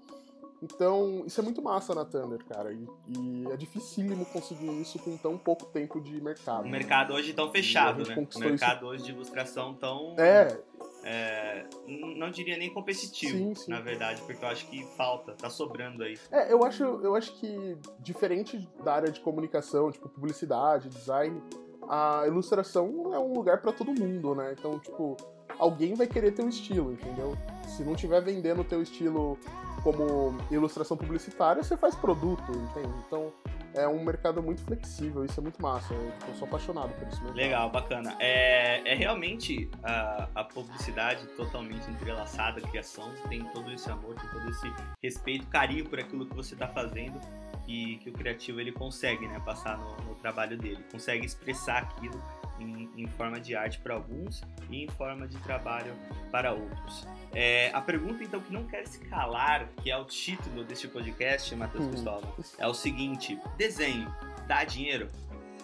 Então, 0.61 1.23
isso 1.25 1.39
é 1.39 1.43
muito 1.43 1.61
massa 1.61 1.95
na 1.95 2.03
Thunder, 2.03 2.43
cara. 2.45 2.73
E, 2.73 2.87
e, 3.07 3.45
é 3.49 3.55
dificílimo 3.55 4.25
conseguir 4.25 4.69
isso 4.81 4.99
com 4.99 5.15
tão 5.15 5.37
pouco 5.37 5.65
tempo 5.67 6.01
de 6.01 6.21
mercado. 6.21 6.65
O 6.65 6.69
mercado 6.69 7.13
hoje 7.13 7.33
tão 7.33 7.49
fechado, 7.51 8.05
né? 8.05 8.15
O 8.35 8.39
mercado 8.39 8.77
isso... 8.77 8.85
hoje 8.87 9.03
de 9.03 9.11
ilustração 9.11 9.73
tão. 9.73 10.15
É. 10.17 10.57
é 11.05 11.65
não 11.87 12.31
diria 12.31 12.57
nem 12.57 12.73
competitivo, 12.73 13.37
sim, 13.37 13.55
sim. 13.55 13.71
na 13.71 13.79
verdade, 13.79 14.21
porque 14.23 14.43
eu 14.43 14.49
acho 14.49 14.67
que 14.67 14.83
falta, 14.97 15.33
tá 15.33 15.49
sobrando 15.49 16.03
aí. 16.03 16.17
É, 16.31 16.51
eu 16.51 16.63
acho, 16.63 16.83
eu 16.83 17.15
acho 17.15 17.33
que, 17.39 17.77
diferente 17.99 18.67
da 18.83 18.95
área 18.95 19.11
de 19.11 19.19
comunicação, 19.19 19.91
tipo 19.91 20.09
publicidade, 20.09 20.89
design, 20.89 21.41
a 21.87 22.23
ilustração 22.25 23.13
é 23.13 23.19
um 23.19 23.33
lugar 23.33 23.61
para 23.61 23.71
todo 23.71 23.93
mundo, 23.93 24.33
né? 24.33 24.55
Então, 24.57 24.79
tipo, 24.79 25.15
alguém 25.59 25.93
vai 25.93 26.07
querer 26.07 26.31
ter 26.31 26.43
um 26.43 26.49
estilo, 26.49 26.91
entendeu? 26.93 27.37
Se 27.67 27.83
não 27.83 27.95
tiver 27.95 28.21
vendendo 28.21 28.61
o 28.61 28.65
teu 28.65 28.81
estilo 28.81 29.37
como 29.83 30.35
ilustração 30.49 30.97
publicitária, 30.97 31.61
você 31.61 31.77
faz 31.77 31.93
produto, 31.95 32.51
entende? 32.51 32.93
Então 33.05 33.31
é 33.75 33.87
um 33.87 34.03
mercado 34.03 34.41
muito 34.41 34.61
flexível, 34.61 35.25
isso 35.25 35.39
é 35.39 35.43
muito 35.43 35.61
massa. 35.61 35.93
Eu, 35.93 36.11
eu 36.27 36.35
sou 36.35 36.47
apaixonado 36.47 36.93
por 36.93 37.07
isso 37.07 37.21
mesmo. 37.21 37.35
Legal, 37.35 37.69
bacana. 37.69 38.15
É, 38.19 38.81
é 38.89 38.95
realmente 38.95 39.69
a, 39.83 40.29
a, 40.33 40.43
publicidade 40.43 41.25
totalmente 41.35 41.89
entrelaçada, 41.89 42.59
a 42.59 42.67
criação, 42.67 43.11
tem 43.29 43.43
todo 43.45 43.71
esse 43.71 43.89
amor, 43.89 44.15
tem 44.15 44.29
todo 44.29 44.49
esse 44.49 44.73
respeito, 45.03 45.47
carinho 45.47 45.87
por 45.87 45.99
aquilo 45.99 46.25
que 46.25 46.35
você 46.35 46.53
está 46.53 46.67
fazendo. 46.67 47.19
Que, 47.65 47.97
que 47.97 48.11
o 48.11 48.13
criativo 48.13 48.61
ele 48.61 48.71
consegue 48.71 49.27
né, 49.27 49.41
passar 49.43 49.75
no, 49.79 49.97
no 50.05 50.13
trabalho 50.13 50.55
dele, 50.55 50.85
consegue 50.91 51.25
expressar 51.25 51.79
aquilo 51.79 52.21
em, 52.59 52.89
em 52.95 53.07
forma 53.07 53.39
de 53.39 53.55
arte 53.55 53.79
para 53.79 53.93
alguns 53.93 54.41
e 54.69 54.83
em 54.83 54.87
forma 54.87 55.27
de 55.27 55.37
trabalho 55.39 55.93
para 56.31 56.53
outros. 56.53 57.07
É, 57.33 57.69
a 57.73 57.81
pergunta, 57.81 58.23
então, 58.23 58.39
que 58.39 58.53
não 58.53 58.65
quer 58.65 58.87
se 58.87 58.99
calar, 58.99 59.67
que 59.81 59.91
é 59.91 59.97
o 59.97 60.05
título 60.05 60.63
deste 60.63 60.87
podcast, 60.87 61.53
Matheus 61.55 61.85
hum. 61.85 61.89
Cristóvão, 61.89 62.33
é 62.57 62.67
o 62.67 62.73
seguinte: 62.73 63.39
desenho 63.57 64.13
dá 64.47 64.63
dinheiro? 64.63 65.09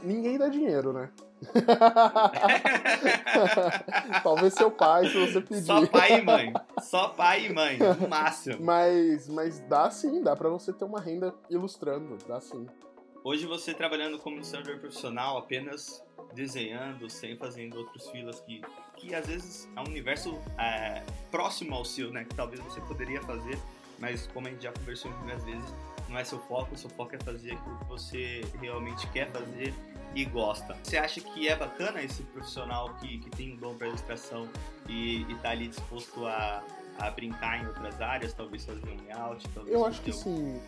Ninguém 0.03 0.38
dá 0.38 0.48
dinheiro, 0.48 0.93
né? 0.93 1.10
Talvez 4.24 4.53
seu 4.53 4.69
pai, 4.69 5.07
se 5.07 5.25
você 5.25 5.41
pedir. 5.41 5.63
Só 5.63 5.86
pai 5.88 6.19
e 6.19 6.21
mãe. 6.21 6.53
Só 6.81 7.07
pai 7.10 7.48
e 7.48 7.53
mãe, 7.53 7.77
no 7.77 8.07
máximo. 8.07 8.63
Mas, 8.63 9.27
mas 9.27 9.60
dá 9.62 9.89
sim, 9.89 10.21
dá 10.21 10.36
para 10.36 10.50
você 10.50 10.71
ter 10.71 10.86
uma 10.86 11.00
renda 11.00 11.33
ilustrando, 11.50 12.17
dá 12.27 12.39
sim. 12.39 12.67
Hoje 13.24 13.45
você 13.45 13.74
trabalhando 13.74 14.17
como 14.17 14.38
ilustrador 14.38 14.79
profissional, 14.79 15.38
apenas 15.38 16.03
desenhando, 16.33 17.09
sem 17.09 17.35
fazendo 17.35 17.77
outros 17.77 18.09
filas 18.09 18.39
que, 18.41 18.61
que 18.97 19.13
às 19.13 19.27
vezes 19.27 19.69
é 19.75 19.79
um 19.79 19.85
universo 19.85 20.39
é, 20.57 21.03
próximo 21.29 21.75
ao 21.75 21.85
seu, 21.85 22.11
né? 22.11 22.23
Que 22.23 22.35
talvez 22.35 22.61
você 22.61 22.79
poderia 22.81 23.21
fazer, 23.21 23.57
mas 24.00 24.27
como 24.27 24.47
a 24.47 24.51
gente 24.51 24.63
já 24.63 24.71
conversou 24.71 25.11
muitas 25.11 25.43
vezes, 25.43 25.75
não 26.09 26.17
é 26.17 26.23
seu 26.23 26.39
foco, 26.39 26.77
seu 26.77 26.89
foco 26.89 27.15
é 27.15 27.19
fazer 27.19 27.53
aquilo 27.53 27.77
que 27.79 27.85
você 27.85 28.41
realmente 28.59 29.07
quer 29.07 29.31
fazer 29.31 29.73
e 30.13 30.25
gosta. 30.25 30.77
Você 30.83 30.97
acha 30.97 31.21
que 31.21 31.47
é 31.47 31.55
bacana 31.55 32.01
esse 32.01 32.21
profissional 32.23 32.93
que, 32.95 33.19
que 33.19 33.29
tem 33.29 33.53
um 33.53 33.55
dom 33.55 33.75
para 33.75 33.88
ilustração 33.88 34.50
e, 34.88 35.21
está 35.31 35.51
ali 35.51 35.67
disposto 35.67 36.25
a, 36.25 36.63
a 37.00 37.09
brincar 37.11 37.63
em 37.63 37.67
outras 37.67 38.01
áreas, 38.01 38.33
talvez 38.33 38.65
fazer 38.65 38.81
um 38.85 39.07
layout? 39.07 39.47
Talvez 39.50 39.73
Eu 39.73 39.85
acho 39.85 40.01
que 40.01 40.11
sim. 40.11 40.61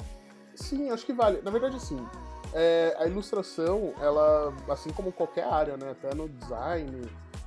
Sim, 0.56 0.90
acho 0.90 1.06
que 1.06 1.14
vale. 1.14 1.42
Na 1.42 1.52
verdade, 1.52 1.80
sim. 1.80 2.06
É, 2.54 2.96
a 3.00 3.08
ilustração, 3.08 3.94
ela, 4.00 4.54
assim 4.70 4.92
como 4.92 5.12
qualquer 5.12 5.46
área, 5.46 5.76
né, 5.76 5.92
até 5.92 6.14
no 6.14 6.30
design, 6.30 7.02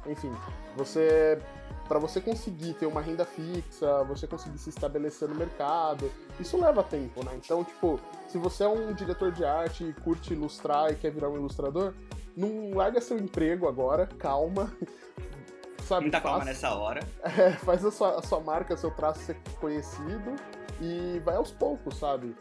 enfim, 0.07 0.33
você 0.77 1.39
para 1.87 1.99
você 2.01 2.21
conseguir 2.21 2.75
ter 2.75 2.87
uma 2.87 3.01
renda 3.01 3.25
fixa, 3.25 4.03
você 4.05 4.27
conseguir 4.27 4.59
se 4.59 4.71
estabelecer 4.71 5.29
no 5.29 5.35
mercado, 5.35 6.11
isso 6.41 6.61
leva 6.61 6.83
tempo, 6.83 7.25
né? 7.25 7.33
Então, 7.37 7.63
tipo, 7.63 8.01
se 8.29 8.39
você 8.39 8.65
é 8.65 8.69
um 8.69 8.93
diretor 8.93 9.31
de 9.31 9.45
arte 9.45 9.85
e 9.85 9.93
curte 9.93 10.33
ilustrar 10.33 10.91
e 10.91 10.97
quer 10.97 11.11
virar 11.11 11.29
um 11.29 11.37
ilustrador, 11.37 11.95
não 12.37 12.75
larga 12.75 13.01
seu 13.01 13.17
emprego 13.19 13.69
agora, 13.69 14.09
calma. 14.19 14.73
Sabe, 15.85 16.03
Muita 16.03 16.21
calma 16.21 16.45
nessa 16.45 16.75
hora. 16.75 17.01
É, 17.23 17.53
faz 17.53 17.85
a 17.85 17.93
sua, 17.93 18.19
a 18.19 18.23
sua 18.23 18.41
marca, 18.41 18.77
seu 18.77 18.91
traço 18.91 19.21
ser 19.21 19.37
conhecido 19.61 20.35
e 20.81 21.21
vai 21.25 21.37
aos 21.37 21.53
poucos, 21.53 21.97
sabe? 21.97 22.35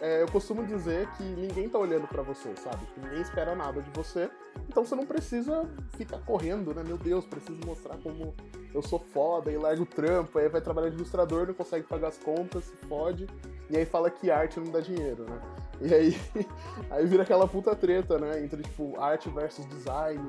É, 0.00 0.22
eu 0.22 0.28
costumo 0.28 0.64
dizer 0.64 1.06
que 1.10 1.22
ninguém 1.22 1.68
tá 1.68 1.78
olhando 1.78 2.08
para 2.08 2.22
você, 2.22 2.54
sabe? 2.56 2.86
Que 2.94 3.00
ninguém 3.00 3.20
espera 3.20 3.54
nada 3.54 3.82
de 3.82 3.90
você. 3.90 4.30
Então 4.66 4.84
você 4.84 4.94
não 4.94 5.04
precisa 5.04 5.68
ficar 5.96 6.18
correndo, 6.20 6.74
né? 6.74 6.82
Meu 6.82 6.96
Deus, 6.96 7.26
preciso 7.26 7.60
mostrar 7.66 7.98
como 7.98 8.34
eu 8.72 8.80
sou 8.80 8.98
foda 8.98 9.52
e 9.52 9.58
larga 9.58 9.82
o 9.82 9.86
trampo. 9.86 10.38
Aí 10.38 10.48
vai 10.48 10.62
trabalhar 10.62 10.88
de 10.88 10.96
ilustrador, 10.96 11.46
não 11.46 11.54
consegue 11.54 11.86
pagar 11.86 12.08
as 12.08 12.16
contas, 12.16 12.64
se 12.64 12.76
fode. 12.88 13.26
E 13.68 13.76
aí 13.76 13.84
fala 13.84 14.10
que 14.10 14.30
arte 14.30 14.58
não 14.58 14.72
dá 14.72 14.80
dinheiro, 14.80 15.24
né? 15.24 15.40
E 15.82 15.94
aí, 15.94 16.20
aí 16.90 17.06
vira 17.06 17.22
aquela 17.22 17.46
puta 17.46 17.76
treta, 17.76 18.18
né? 18.18 18.42
Entre, 18.42 18.62
tipo, 18.62 18.98
arte 18.98 19.28
versus 19.28 19.66
design. 19.66 20.22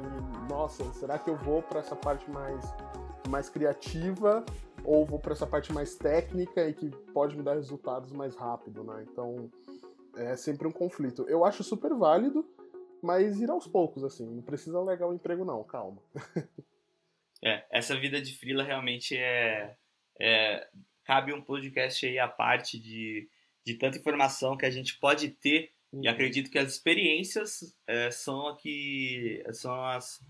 Nossa, 0.49 0.83
será 0.93 1.17
que 1.17 1.29
eu 1.29 1.37
vou 1.37 1.61
para 1.61 1.79
essa 1.79 1.95
parte 1.95 2.29
mais, 2.29 2.65
mais 3.29 3.47
criativa 3.47 4.43
ou 4.83 5.05
vou 5.05 5.19
para 5.19 5.33
essa 5.33 5.47
parte 5.47 5.71
mais 5.71 5.95
técnica 5.95 6.67
e 6.67 6.73
que 6.73 6.89
pode 7.13 7.37
me 7.37 7.43
dar 7.43 7.55
resultados 7.55 8.11
mais 8.11 8.35
rápido, 8.35 8.83
né? 8.83 9.05
Então 9.09 9.51
é 10.15 10.35
sempre 10.35 10.67
um 10.67 10.71
conflito. 10.71 11.25
Eu 11.27 11.45
acho 11.45 11.63
super 11.63 11.93
válido, 11.93 12.45
mas 13.01 13.39
ir 13.39 13.49
aos 13.49 13.67
poucos, 13.67 14.03
assim. 14.03 14.25
Não 14.25 14.41
precisa 14.41 14.79
largar 14.79 15.07
o 15.07 15.13
emprego, 15.13 15.45
não, 15.45 15.63
calma. 15.63 16.01
é, 17.43 17.65
essa 17.71 17.97
vida 17.97 18.21
de 18.21 18.37
frila 18.37 18.63
realmente 18.63 19.15
é, 19.15 19.75
é. 20.19 20.67
Cabe 21.03 21.33
um 21.33 21.41
podcast 21.41 22.05
aí 22.05 22.19
à 22.19 22.27
parte 22.27 22.79
de, 22.79 23.27
de 23.65 23.73
tanta 23.73 23.97
informação 23.97 24.55
que 24.55 24.65
a 24.65 24.69
gente 24.69 24.99
pode 24.99 25.29
ter. 25.29 25.71
Uhum. 25.91 26.03
E 26.03 26.07
acredito 26.07 26.49
que 26.49 26.59
as 26.59 26.71
experiências 26.71 27.75
é, 27.87 28.11
são 28.11 28.47
aqui. 28.47 29.43
são 29.51 29.83
as, 29.83 30.23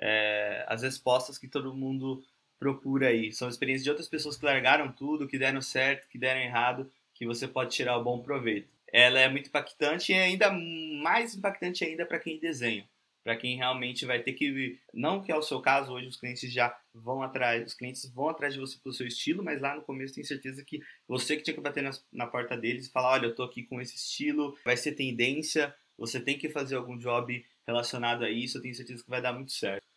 é, 0.00 0.64
as 0.66 0.82
respostas 0.82 1.38
que 1.38 1.46
todo 1.46 1.74
mundo 1.74 2.22
procura 2.64 3.08
aí. 3.08 3.30
São 3.30 3.46
experiências 3.46 3.84
de 3.84 3.90
outras 3.90 4.08
pessoas 4.08 4.38
que 4.38 4.46
largaram 4.46 4.90
tudo, 4.90 5.28
que 5.28 5.38
deram 5.38 5.60
certo, 5.60 6.08
que 6.08 6.16
deram 6.16 6.40
errado, 6.40 6.90
que 7.12 7.26
você 7.26 7.46
pode 7.46 7.74
tirar 7.74 7.98
o 7.98 8.02
bom 8.02 8.20
proveito. 8.20 8.72
Ela 8.90 9.20
é 9.20 9.28
muito 9.28 9.48
impactante 9.48 10.12
e 10.12 10.14
ainda 10.14 10.50
mais 10.50 11.34
impactante 11.34 11.84
ainda 11.84 12.06
para 12.06 12.18
quem 12.18 12.38
desenha, 12.38 12.88
para 13.22 13.36
quem 13.36 13.56
realmente 13.56 14.06
vai 14.06 14.20
ter 14.20 14.32
que 14.32 14.78
não 14.94 15.20
que 15.20 15.30
é 15.30 15.36
o 15.36 15.42
seu 15.42 15.60
caso 15.60 15.92
hoje 15.92 16.06
os 16.06 16.16
clientes 16.16 16.50
já 16.50 16.74
vão 16.94 17.22
atrás, 17.22 17.66
os 17.66 17.74
clientes 17.74 18.08
vão 18.10 18.30
atrás 18.30 18.54
de 18.54 18.60
você 18.60 18.78
pelo 18.78 18.94
seu 18.94 19.06
estilo, 19.06 19.44
mas 19.44 19.60
lá 19.60 19.74
no 19.74 19.82
começo 19.82 20.14
tenho 20.14 20.26
certeza 20.26 20.64
que 20.64 20.80
você 21.06 21.36
que 21.36 21.42
tinha 21.42 21.54
que 21.54 21.60
bater 21.60 21.82
na, 21.82 21.90
na 22.12 22.26
porta 22.26 22.56
deles 22.56 22.86
e 22.86 22.90
falar, 22.90 23.10
olha, 23.10 23.26
eu 23.26 23.34
tô 23.34 23.42
aqui 23.42 23.64
com 23.64 23.78
esse 23.78 23.96
estilo, 23.96 24.56
vai 24.64 24.76
ser 24.76 24.92
tendência, 24.92 25.74
você 25.98 26.18
tem 26.18 26.38
que 26.38 26.48
fazer 26.48 26.76
algum 26.76 26.96
job 26.96 27.44
relacionado 27.66 28.24
a 28.24 28.30
isso, 28.30 28.56
eu 28.56 28.62
tenho 28.62 28.74
certeza 28.74 29.02
que 29.04 29.10
vai 29.10 29.20
dar 29.20 29.34
muito 29.34 29.52
certo. 29.52 29.93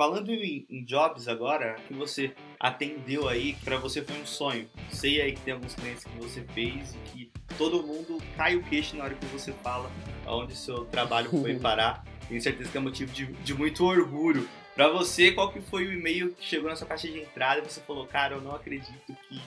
Falando 0.00 0.32
em, 0.32 0.64
em, 0.70 0.82
jobs 0.82 1.28
agora, 1.28 1.76
que 1.86 1.92
você 1.92 2.32
atendeu 2.58 3.28
aí, 3.28 3.54
para 3.62 3.76
você 3.76 4.02
foi 4.02 4.16
um 4.16 4.24
sonho. 4.24 4.66
Sei 4.90 5.20
aí 5.20 5.34
que 5.34 5.42
tem 5.42 5.52
alguns 5.52 5.74
clientes 5.74 6.04
que 6.04 6.16
você 6.16 6.40
fez 6.54 6.94
e 6.94 6.98
que 7.10 7.30
todo 7.58 7.82
mundo 7.82 8.16
cai 8.34 8.56
o 8.56 8.62
queixo 8.62 8.96
na 8.96 9.04
hora 9.04 9.14
que 9.14 9.26
você 9.26 9.52
fala 9.52 9.90
aonde 10.24 10.56
seu 10.56 10.86
trabalho 10.86 11.28
foi 11.28 11.58
parar. 11.60 12.02
Tenho 12.26 12.40
certeza 12.40 12.70
que 12.70 12.78
é 12.78 12.80
motivo 12.80 13.12
de, 13.12 13.26
de 13.26 13.52
muito 13.52 13.84
orgulho. 13.84 14.48
Para 14.74 14.88
você, 14.88 15.32
qual 15.32 15.52
que 15.52 15.60
foi 15.60 15.86
o 15.86 15.92
e-mail 15.92 16.32
que 16.32 16.46
chegou 16.46 16.70
na 16.70 16.76
sua 16.76 16.86
caixa 16.86 17.06
de 17.06 17.20
entrada 17.20 17.60
e 17.60 17.70
você 17.70 17.82
falou, 17.82 18.06
cara, 18.06 18.36
eu 18.36 18.40
não 18.40 18.54
acredito 18.54 19.14
que, 19.28 19.42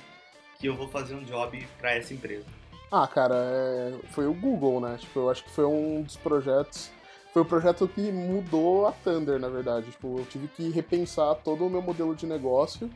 que 0.59 0.67
eu 0.67 0.75
vou 0.75 0.87
fazer 0.87 1.15
um 1.15 1.23
job 1.23 1.67
para 1.79 1.95
essa 1.95 2.13
empresa? 2.13 2.45
Ah, 2.91 3.07
cara, 3.07 3.33
é... 3.33 3.97
foi 4.11 4.27
o 4.27 4.33
Google, 4.35 4.79
né? 4.79 4.97
Tipo, 4.99 5.21
eu 5.21 5.31
acho 5.31 5.43
que 5.43 5.49
foi 5.49 5.65
um 5.65 6.03
dos 6.03 6.15
projetos 6.15 6.91
foi 7.33 7.41
o 7.41 7.45
projeto 7.45 7.87
que 7.87 8.11
mudou 8.11 8.85
a 8.85 8.91
Thunder, 8.91 9.39
na 9.39 9.49
verdade. 9.49 9.89
Tipo, 9.89 10.19
eu 10.19 10.25
tive 10.25 10.47
que 10.47 10.69
repensar 10.69 11.33
todo 11.35 11.65
o 11.65 11.69
meu 11.69 11.81
modelo 11.81 12.15
de 12.15 12.27
negócio, 12.27 12.89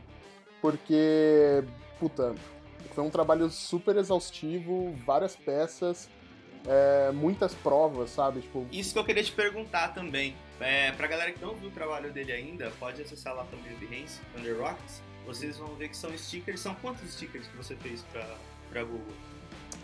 porque, 0.62 1.64
puta, 1.98 2.36
foi 2.94 3.02
um 3.02 3.10
trabalho 3.10 3.50
super 3.50 3.96
exaustivo, 3.96 4.94
várias 5.04 5.34
peças, 5.34 6.08
é, 6.64 7.10
muitas 7.10 7.52
provas, 7.52 8.10
sabe? 8.10 8.40
Tipo... 8.42 8.64
Isso 8.70 8.92
que 8.92 8.98
eu 9.00 9.04
queria 9.04 9.24
te 9.24 9.32
perguntar 9.32 9.88
também. 9.88 10.36
É, 10.60 10.92
pra 10.92 11.08
galera 11.08 11.32
que 11.32 11.44
não 11.44 11.54
viu 11.54 11.68
o 11.68 11.72
trabalho 11.72 12.12
dele 12.12 12.30
ainda, 12.30 12.70
pode 12.78 13.02
acessar 13.02 13.34
lá 13.34 13.44
também 13.44 13.74
o 13.74 13.78
Behance, 13.78 14.20
Thunder 14.32 14.56
Rockets. 14.56 15.02
Vocês 15.26 15.56
vão 15.56 15.74
ver 15.74 15.88
que 15.88 15.96
são 15.96 16.16
stickers. 16.16 16.60
São 16.60 16.76
quantos 16.76 17.12
stickers 17.12 17.46
que 17.48 17.56
você 17.56 17.74
fez 17.74 18.02
pra, 18.12 18.24
pra 18.70 18.84
Google? 18.84 19.14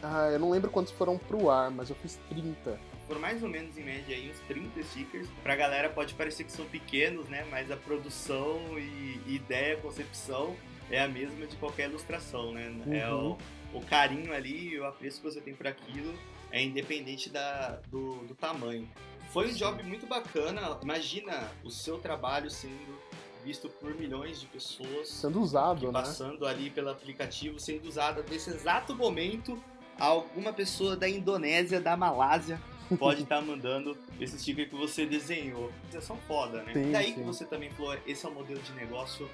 Ah, 0.01 0.29
eu 0.31 0.39
não 0.39 0.51
lembro 0.51 0.71
quantos 0.71 0.93
foram 0.93 1.19
pro 1.19 1.51
ar, 1.51 1.71
mas 1.71 1.91
eu 1.91 1.97
fiz 1.97 2.19
30 2.29 2.79
foram 3.07 3.21
mais 3.21 3.43
ou 3.43 3.49
menos 3.49 3.77
em 3.79 3.85
média 3.85 4.17
aí 4.17 4.31
uns 4.31 4.39
30 4.49 4.83
stickers. 4.83 5.29
Pra 5.43 5.55
galera 5.57 5.89
pode 5.89 6.15
parecer 6.15 6.45
que 6.45 6.53
são 6.53 6.65
pequenos, 6.67 7.29
né? 7.29 7.47
Mas 7.51 7.71
a 7.71 7.77
produção 7.77 8.61
e 8.79 9.35
ideia, 9.35 9.77
concepção 9.77 10.57
é 10.91 11.01
a 11.01 11.09
mesma 11.09 11.47
de 11.47 11.57
qualquer 11.57 11.89
ilustração, 11.89 12.53
né? 12.53 12.69
Uhum. 12.87 12.95
É 12.95 13.13
o, 13.13 13.39
o 13.73 13.81
carinho 13.85 14.33
ali, 14.33 14.79
o 14.79 14.85
apreço 14.85 15.21
que 15.21 15.31
você 15.31 15.41
tem 15.41 15.55
por 15.55 15.67
aquilo 15.67 16.15
é 16.51 16.63
independente 16.63 17.29
da, 17.31 17.81
do, 17.91 18.25
do 18.27 18.35
tamanho. 18.35 18.89
Foi 19.31 19.51
um 19.51 19.55
job 19.55 19.83
muito 19.83 20.07
bacana. 20.07 20.79
Imagina 20.81 21.51
o 21.65 21.71
seu 21.71 21.99
trabalho 21.99 22.49
sendo 22.49 22.97
visto 23.45 23.69
por 23.69 23.95
milhões 23.95 24.41
de 24.41 24.47
pessoas. 24.47 25.09
Sendo 25.09 25.41
usado, 25.41 25.87
né? 25.87 25.93
Passando 25.93 26.47
ali 26.47 26.71
pelo 26.71 26.91
aplicativo, 26.91 27.59
sendo 27.59 27.89
usado 27.89 28.25
nesse 28.31 28.51
exato 28.51 28.95
momento. 28.95 29.61
Alguma 29.99 30.53
pessoa 30.53 30.97
da 30.97 31.09
Indonésia, 31.09 31.81
da 31.81 31.97
Malásia, 31.97 32.61
pode 32.99 33.23
estar 33.23 33.37
tá 33.37 33.43
mandando 33.43 33.97
esse 34.21 34.39
sticker 34.39 34.69
que 34.69 34.75
você 34.75 35.07
desenhou. 35.07 35.71
São 36.01 36.17
foda, 36.29 36.63
né? 36.63 36.73
Sim, 36.73 36.93
Daí 36.93 37.07
sim. 37.07 37.15
que 37.15 37.21
você 37.23 37.45
também 37.45 37.71
falou, 37.71 37.97
esse 38.07 38.25
é 38.25 38.29
um 38.29 38.33
modelo 38.33 38.61
de 38.61 38.73
negócio 38.73 39.29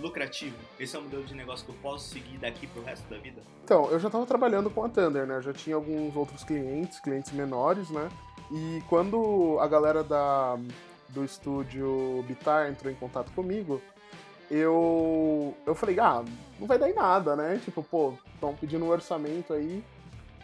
lucrativo? 0.00 0.56
Esse 0.78 0.96
é 0.96 0.98
um 0.98 1.02
modelo 1.02 1.24
de 1.24 1.34
negócio 1.34 1.64
que 1.64 1.72
eu 1.72 1.76
posso 1.82 2.08
seguir 2.08 2.38
daqui 2.38 2.66
pro 2.66 2.82
resto 2.82 3.08
da 3.08 3.18
vida? 3.18 3.42
Então, 3.64 3.90
eu 3.90 3.98
já 3.98 4.08
estava 4.08 4.24
trabalhando 4.26 4.70
com 4.70 4.84
a 4.84 4.88
Thunder, 4.88 5.26
né? 5.26 5.36
Eu 5.36 5.42
já 5.42 5.52
tinha 5.52 5.76
alguns 5.76 6.14
outros 6.16 6.44
clientes, 6.44 7.00
clientes 7.00 7.32
menores, 7.32 7.90
né? 7.90 8.08
E 8.50 8.82
quando 8.88 9.58
a 9.60 9.66
galera 9.66 10.02
da, 10.02 10.58
do 11.10 11.24
estúdio 11.24 12.24
Bitar 12.26 12.70
entrou 12.70 12.90
em 12.90 12.96
contato 12.96 13.30
comigo, 13.32 13.82
eu, 14.50 15.54
eu 15.66 15.74
falei, 15.74 16.00
ah, 16.00 16.24
não 16.58 16.66
vai 16.66 16.78
dar 16.78 16.88
em 16.88 16.94
nada, 16.94 17.36
né? 17.36 17.60
Tipo, 17.62 17.82
pô, 17.82 18.14
estão 18.34 18.54
pedindo 18.54 18.84
um 18.84 18.88
orçamento 18.88 19.52
aí 19.52 19.84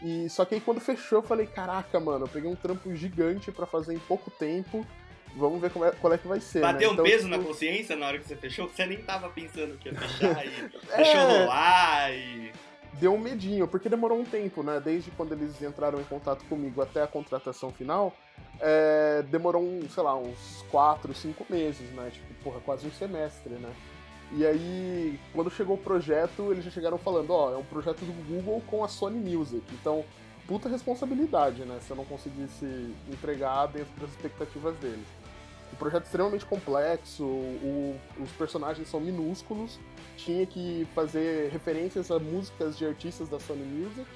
e 0.04 0.28
só 0.28 0.44
que 0.44 0.54
aí 0.54 0.60
quando 0.60 0.80
fechou, 0.80 1.20
eu 1.20 1.22
falei, 1.22 1.46
caraca, 1.46 1.98
mano, 1.98 2.26
eu 2.26 2.28
peguei 2.28 2.50
um 2.50 2.54
trampo 2.54 2.94
gigante 2.94 3.50
para 3.50 3.64
fazer 3.64 3.94
em 3.94 3.98
pouco 3.98 4.30
tempo. 4.30 4.86
Vamos 5.34 5.58
ver 5.62 5.68
é, 5.68 5.90
qual 5.92 6.12
é 6.12 6.18
que 6.18 6.28
vai 6.28 6.40
ser. 6.40 6.60
Né? 6.60 6.72
Bateu 6.72 6.88
né? 6.88 6.92
então, 6.92 7.04
um 7.04 7.08
peso 7.08 7.24
tipo... 7.24 7.36
na 7.36 7.42
consciência 7.42 7.96
na 7.96 8.06
hora 8.08 8.18
que 8.18 8.28
você 8.28 8.36
fechou? 8.36 8.68
Você 8.68 8.84
nem 8.84 8.98
tava 8.98 9.30
pensando 9.30 9.78
que 9.78 9.88
ia 9.88 9.94
fechar 9.98 10.46
e 10.46 10.50
é... 10.90 10.96
deixou 10.96 11.20
rolar 11.20 12.12
e. 12.12 12.52
Deu 13.00 13.12
um 13.12 13.18
medinho, 13.18 13.66
porque 13.66 13.88
demorou 13.88 14.20
um 14.20 14.24
tempo, 14.24 14.62
né? 14.62 14.78
Desde 14.78 15.10
quando 15.10 15.32
eles 15.32 15.60
entraram 15.60 15.98
em 15.98 16.04
contato 16.04 16.44
comigo 16.44 16.80
até 16.80 17.02
a 17.02 17.06
contratação 17.06 17.72
final, 17.72 18.14
é... 18.60 19.22
demorou, 19.22 19.62
um, 19.62 19.88
sei 19.88 20.02
lá, 20.02 20.14
uns 20.16 20.64
4, 20.70 21.14
5 21.14 21.46
meses, 21.48 21.90
né? 21.90 22.10
Tipo, 22.12 22.44
porra, 22.44 22.60
quase 22.60 22.86
um 22.86 22.92
semestre, 22.92 23.54
né? 23.54 23.72
E 24.32 24.44
aí, 24.44 25.18
quando 25.32 25.50
chegou 25.50 25.76
o 25.76 25.78
projeto, 25.78 26.50
eles 26.50 26.64
já 26.64 26.70
chegaram 26.70 26.98
falando, 26.98 27.30
ó, 27.30 27.52
é 27.52 27.56
um 27.56 27.64
projeto 27.64 28.00
do 28.00 28.12
Google 28.26 28.62
com 28.66 28.82
a 28.82 28.88
Sony 28.88 29.18
Music. 29.18 29.62
Então, 29.72 30.04
puta 30.46 30.68
responsabilidade, 30.68 31.64
né? 31.64 31.78
Se 31.80 31.90
eu 31.90 31.96
não 31.96 32.04
conseguisse 32.04 32.94
entregar 33.10 33.66
dentro 33.66 33.92
das 34.00 34.10
expectativas 34.10 34.76
deles. 34.78 35.06
O 35.72 35.76
projeto 35.76 36.02
é 36.02 36.06
extremamente 36.06 36.46
complexo, 36.46 37.24
o, 37.24 37.98
os 38.20 38.30
personagens 38.32 38.88
são 38.88 39.00
minúsculos, 39.00 39.78
tinha 40.16 40.46
que 40.46 40.86
fazer 40.94 41.50
referências 41.50 42.10
a 42.10 42.18
músicas 42.18 42.78
de 42.78 42.86
artistas 42.86 43.28
da 43.28 43.40
Sony 43.40 43.64
Music 43.64 44.06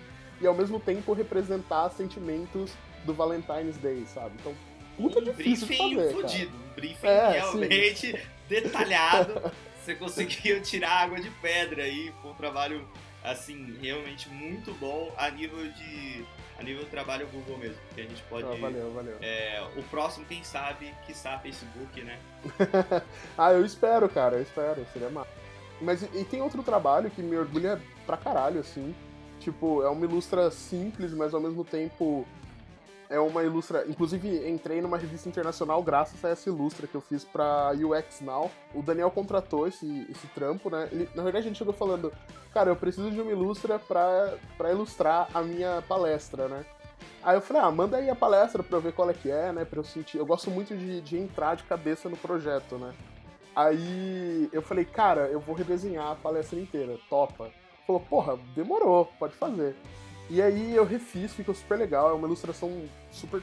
e 0.41 0.47
ao 0.47 0.55
mesmo 0.55 0.79
tempo 0.79 1.13
representar 1.13 1.91
sentimentos 1.91 2.73
do 3.05 3.13
Valentine's 3.13 3.77
Day, 3.79 4.05
sabe? 4.07 4.37
Então, 4.39 4.55
puta 4.97 5.19
um 5.19 5.25
difícil 5.25 5.67
briefing 5.67 5.89
de 5.89 5.97
fazer, 5.97 6.13
fudido, 6.13 6.57
um 6.57 6.75
briefing 6.75 7.07
é, 7.07 7.31
realmente 7.31 8.13
sim. 8.13 8.19
detalhado. 8.49 9.53
você 9.89 9.95
conseguiu 9.95 10.61
tirar 10.63 11.05
água 11.05 11.21
de 11.21 11.31
pedra 11.31 11.85
aí. 11.85 12.13
Foi 12.21 12.31
um 12.31 12.35
trabalho, 12.35 12.87
assim, 13.25 13.79
realmente 13.81 14.29
muito 14.29 14.75
bom 14.75 15.13
a 15.17 15.31
nível 15.31 15.71
de. 15.73 16.25
A 16.59 16.63
nível 16.63 16.85
do 16.85 16.91
trabalho 16.91 17.27
Google 17.29 17.57
mesmo, 17.57 17.79
que 17.95 18.01
a 18.01 18.05
gente 18.05 18.21
pode. 18.25 18.45
Ah, 18.45 18.61
valeu, 18.61 18.93
valeu. 18.93 19.17
É, 19.23 19.65
o 19.77 19.83
próximo, 19.85 20.27
quem 20.27 20.43
sabe, 20.43 20.93
que 21.07 21.15
sabe 21.15 21.45
Facebook, 21.45 22.03
né? 22.03 22.19
ah, 23.39 23.53
eu 23.53 23.65
espero, 23.65 24.09
cara, 24.09 24.37
eu 24.37 24.43
espero, 24.43 24.85
seria 24.93 25.09
massa. 25.09 25.31
Mas 25.81 26.03
e 26.03 26.25
tem 26.25 26.43
outro 26.43 26.65
trabalho 26.65 27.11
que 27.11 27.23
me 27.23 27.37
orgulha 27.37 27.81
pra 28.05 28.17
caralho, 28.17 28.59
assim. 28.59 28.93
Tipo, 29.39 29.85
é 29.85 29.89
uma 29.89 30.05
ilustra 30.05 30.51
simples, 30.51 31.15
mas 31.15 31.33
ao 31.33 31.41
mesmo 31.41 31.65
tempo 31.65 32.27
É 33.11 33.19
uma 33.19 33.43
ilustra. 33.43 33.85
Inclusive, 33.89 34.49
entrei 34.49 34.83
numa 34.83 34.99
revista 34.99 35.29
internacional 35.29 35.83
graças 35.83 36.23
a 36.25 36.29
essa 36.29 36.49
ilustra 36.49 36.87
que 36.87 36.95
eu 36.95 37.01
fiz 37.01 37.25
pra 37.25 37.73
UX 37.73 38.21
Now. 38.21 38.51
O 38.75 38.83
Daniel 38.83 39.11
contratou 39.11 39.67
esse, 39.67 40.07
esse 40.11 40.27
trampo, 40.29 40.69
né? 40.69 40.89
Ele, 40.93 41.09
na 41.15 41.23
verdade, 41.23 41.47
a 41.47 41.49
gente 41.49 41.59
chegou 41.59 41.73
falando: 41.73 42.13
Cara, 42.53 42.71
eu 42.71 42.77
preciso 42.77 43.11
de 43.11 43.21
uma 43.21 43.31
ilustra 43.31 43.79
pra, 43.79 44.35
pra 44.59 44.73
ilustrar 44.73 45.29
a 45.33 45.43
minha 45.43 45.83
palestra, 45.89 46.49
né? 46.49 46.65
Aí 47.23 47.37
eu 47.37 47.41
falei, 47.41 47.63
ah, 47.63 47.71
manda 47.71 47.97
aí 47.97 48.09
a 48.09 48.15
palestra 48.15 48.63
pra 48.63 48.77
eu 48.77 48.81
ver 48.81 48.93
qual 48.93 49.11
é 49.11 49.15
que 49.15 49.31
é, 49.31 49.53
né? 49.53 49.65
Pra 49.65 49.81
eu 49.81 49.85
sentir. 49.85 50.19
Eu 50.19 50.27
gosto 50.27 50.51
muito 50.51 50.77
de, 50.77 51.01
de 51.01 51.19
entrar 51.19 51.57
de 51.57 51.65
cabeça 51.65 52.09
no 52.09 52.17
projeto, 52.17 52.77
né? 52.77 52.95
Aí 53.55 54.49
eu 54.53 54.63
falei, 54.63 54.85
cara, 54.85 55.23
eu 55.23 55.41
vou 55.41 55.55
redesenhar 55.55 56.13
a 56.13 56.15
palestra 56.15 56.59
inteira, 56.59 56.97
topa. 57.11 57.51
Falou, 57.87 58.01
porra, 58.01 58.39
demorou, 58.55 59.07
pode 59.19 59.35
fazer. 59.35 59.75
E 60.31 60.43
aí 60.43 60.75
eu 60.75 60.85
refiz, 60.85 61.33
ficou 61.33 61.55
super 61.55 61.79
legal, 61.79 62.11
é 62.11 62.13
uma 62.13 62.27
ilustração 62.27 62.85
super 63.11 63.41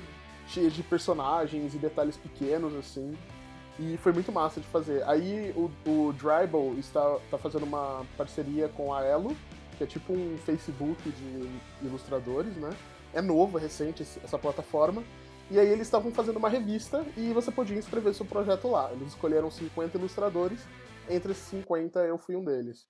cheia 0.47 0.69
de 0.69 0.83
personagens 0.83 1.73
e 1.73 1.77
detalhes 1.77 2.15
pequenos, 2.15 2.75
assim. 2.75 3.17
E 3.79 3.97
foi 3.97 4.13
muito 4.13 4.31
massa 4.31 4.61
de 4.61 4.67
fazer. 4.67 5.03
Aí 5.03 5.53
o, 5.55 5.69
o 5.89 6.13
Dribble 6.13 6.79
está, 6.79 7.17
está 7.23 7.37
fazendo 7.37 7.63
uma 7.63 8.05
parceria 8.17 8.69
com 8.69 8.93
a 8.93 9.03
Elo, 9.03 9.35
que 9.77 9.83
é 9.83 9.87
tipo 9.87 10.13
um 10.13 10.37
Facebook 10.45 11.09
de 11.09 11.85
ilustradores, 11.85 12.55
né? 12.55 12.69
É 13.13 13.21
novo, 13.21 13.57
é 13.57 13.61
recente 13.61 14.03
essa 14.23 14.37
plataforma. 14.37 15.03
E 15.49 15.59
aí 15.59 15.67
eles 15.67 15.87
estavam 15.87 16.11
fazendo 16.11 16.37
uma 16.37 16.49
revista 16.49 17.05
e 17.17 17.31
você 17.33 17.51
podia 17.51 17.77
inscrever 17.77 18.13
seu 18.13 18.25
projeto 18.25 18.69
lá. 18.69 18.91
Eles 18.91 19.09
escolheram 19.09 19.51
50 19.51 19.97
ilustradores, 19.97 20.59
entre 21.09 21.31
esses 21.31 21.45
50 21.45 21.99
eu 21.99 22.17
fui 22.17 22.35
um 22.35 22.43
deles. 22.43 22.87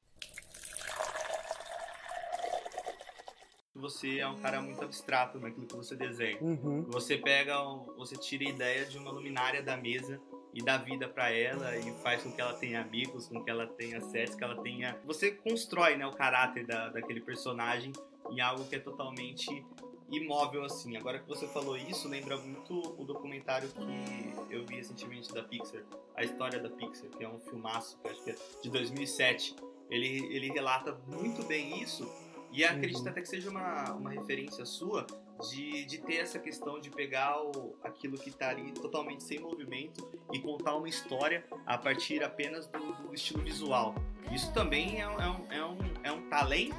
Você 3.76 4.20
é 4.20 4.28
um 4.28 4.38
cara 4.38 4.62
muito 4.62 4.84
abstrato 4.84 5.38
naquilo 5.38 5.68
que 5.68 5.76
você 5.76 5.96
desenha. 5.96 6.38
Uhum. 6.42 6.84
Você 6.90 7.18
pega, 7.18 7.62
você 7.98 8.16
tira 8.16 8.46
a 8.46 8.50
ideia 8.50 8.86
de 8.86 8.98
uma 8.98 9.12
luminária 9.12 9.62
da 9.62 9.76
mesa 9.76 10.20
e 10.54 10.64
dá 10.64 10.78
vida 10.78 11.10
para 11.10 11.30
ela 11.30 11.78
e 11.78 11.92
faz 12.02 12.24
com 12.24 12.32
que 12.32 12.40
ela 12.40 12.54
tenha 12.54 12.82
amigos, 12.82 13.28
com 13.28 13.44
que 13.44 13.50
ela 13.50 13.68
tenha 13.68 14.00
sets, 14.00 14.34
que 14.34 14.44
ela 14.44 14.62
tenha. 14.62 14.98
Você 15.04 15.32
constrói, 15.32 15.98
né, 15.98 16.08
o 16.08 16.12
caráter 16.12 16.66
da, 16.66 16.88
daquele 16.90 17.20
personagem 17.20 17.92
em 18.32 18.40
algo 18.40 18.66
que 18.66 18.78
é 18.78 18.80
totalmente 18.80 19.66
imóvel 20.10 20.64
assim. 20.64 20.96
Agora 20.96 21.20
que 21.20 21.28
você 21.28 21.46
falou 21.46 21.76
isso, 21.76 22.08
lembra 22.08 22.38
muito 22.38 22.80
o 22.98 23.04
documentário 23.04 23.68
que 23.68 24.54
eu 24.54 24.66
vi 24.66 24.76
recentemente 24.76 25.34
da 25.34 25.44
Pixar, 25.44 25.84
a 26.16 26.24
história 26.24 26.60
da 26.60 26.70
Pixar, 26.70 27.10
que 27.10 27.24
é 27.24 27.28
um 27.28 27.40
filmaço, 27.42 28.00
que 28.00 28.08
acho 28.08 28.24
que 28.24 28.32
é 28.32 28.36
de 28.62 28.70
2007. 28.70 29.56
Ele, 29.90 30.34
ele 30.34 30.50
relata 30.50 30.98
muito 31.08 31.44
bem 31.44 31.82
isso 31.82 32.10
e 32.56 32.64
acredito 32.64 33.04
uhum. 33.04 33.10
até 33.10 33.22
que 33.22 33.28
seja 33.28 33.50
uma, 33.50 33.92
uma 33.92 34.10
referência 34.10 34.66
sua 34.66 35.06
de, 35.50 35.86
de 35.86 35.98
ter 35.98 36.16
essa 36.16 36.40
questão 36.40 36.80
de 36.80 36.90
pegar 36.90 37.42
o, 37.42 37.76
aquilo 37.84 38.18
que 38.18 38.30
está 38.30 38.50
ali 38.50 38.72
totalmente 38.72 39.24
sem 39.24 39.40
movimento 39.40 40.10
e 40.32 40.40
contar 40.40 40.76
uma 40.76 40.88
história 40.88 41.44
a 41.66 41.78
partir 41.78 42.24
apenas 42.24 42.66
do, 42.68 42.94
do 42.94 43.14
estilo 43.14 43.44
visual. 43.44 43.94
Isso 44.32 44.54
também 44.54 45.02
é, 45.02 45.04
é, 45.04 45.08
um, 45.08 45.52
é, 45.52 45.66
um, 45.66 45.78
é 46.04 46.12
um 46.14 46.30
talento? 46.30 46.76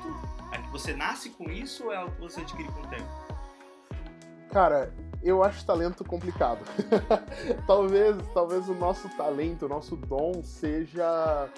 É 0.51 0.59
que 0.59 0.71
você 0.71 0.95
nasce 0.95 1.29
com 1.31 1.51
isso 1.51 1.85
ou 1.85 1.93
é 1.93 1.97
algo 1.97 2.15
que 2.15 2.23
você 2.23 2.41
adquire 2.41 2.73
com 2.73 2.81
o 2.81 2.89
tempo? 2.89 3.27
Cara, 4.51 4.95
eu 5.23 5.43
acho 5.43 5.67
talento 5.67 6.03
complicado. 6.05 6.65
talvez, 7.67 8.17
talvez 8.33 8.67
o 8.71 8.75
nosso 8.75 9.11
talento, 9.11 9.67
o 9.67 9.69
nosso 9.69 9.95
dom 9.95 10.43
seja 10.43 11.51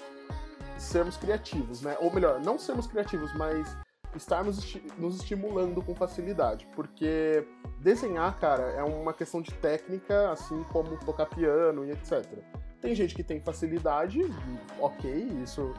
sermos 0.77 1.15
criativos, 1.15 1.81
né? 1.81 1.95
Ou 2.01 2.13
melhor, 2.13 2.41
não 2.41 2.59
sermos 2.59 2.87
criativos, 2.87 3.33
mas 3.35 3.77
estarmos 4.15 4.57
esti 4.57 4.83
nos 4.97 5.17
estimulando 5.17 5.81
com 5.81 5.95
facilidade, 5.95 6.67
porque 6.75 7.45
desenhar, 7.79 8.37
cara, 8.39 8.63
é 8.71 8.83
uma 8.83 9.13
questão 9.13 9.41
de 9.41 9.53
técnica, 9.53 10.31
assim 10.31 10.63
como 10.71 10.97
tocar 10.97 11.25
piano 11.27 11.85
e 11.85 11.91
etc. 11.91 12.25
Tem 12.81 12.95
gente 12.95 13.13
que 13.13 13.23
tem 13.23 13.41
facilidade, 13.41 14.21
ok, 14.79 15.11
isso 15.43 15.73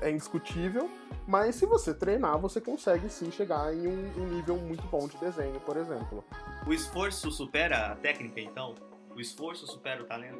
é 0.00 0.10
indiscutível, 0.10 0.88
mas 1.26 1.56
se 1.56 1.66
você 1.66 1.92
treinar, 1.92 2.38
você 2.38 2.60
consegue 2.60 3.08
sim 3.08 3.30
chegar 3.30 3.74
em 3.74 3.86
um, 3.86 4.12
um 4.16 4.26
nível 4.26 4.56
muito 4.56 4.86
bom 4.88 5.08
de 5.08 5.16
desenho, 5.18 5.58
por 5.60 5.76
exemplo. 5.76 6.24
O 6.66 6.72
esforço 6.72 7.30
supera 7.30 7.92
a 7.92 7.96
técnica, 7.96 8.40
então? 8.40 8.74
O 9.14 9.20
esforço 9.20 9.66
supera 9.66 10.02
o 10.02 10.06
talento? 10.06 10.38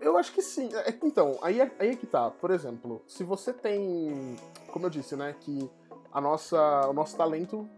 Eu 0.00 0.16
acho 0.16 0.32
que 0.32 0.40
sim. 0.40 0.70
É, 0.74 0.94
então, 1.02 1.38
aí 1.42 1.60
é, 1.60 1.70
aí 1.78 1.90
é 1.90 1.96
que 1.96 2.06
tá. 2.06 2.30
Por 2.30 2.50
exemplo, 2.50 3.02
se 3.06 3.22
você 3.22 3.52
tem, 3.52 4.36
como 4.68 4.86
eu 4.86 4.90
disse, 4.90 5.14
né, 5.16 5.34
que 5.40 5.70
a 6.14 6.20
nossa, 6.20 6.88
o 6.88 6.92
nosso 6.92 7.16
talento, 7.16 7.68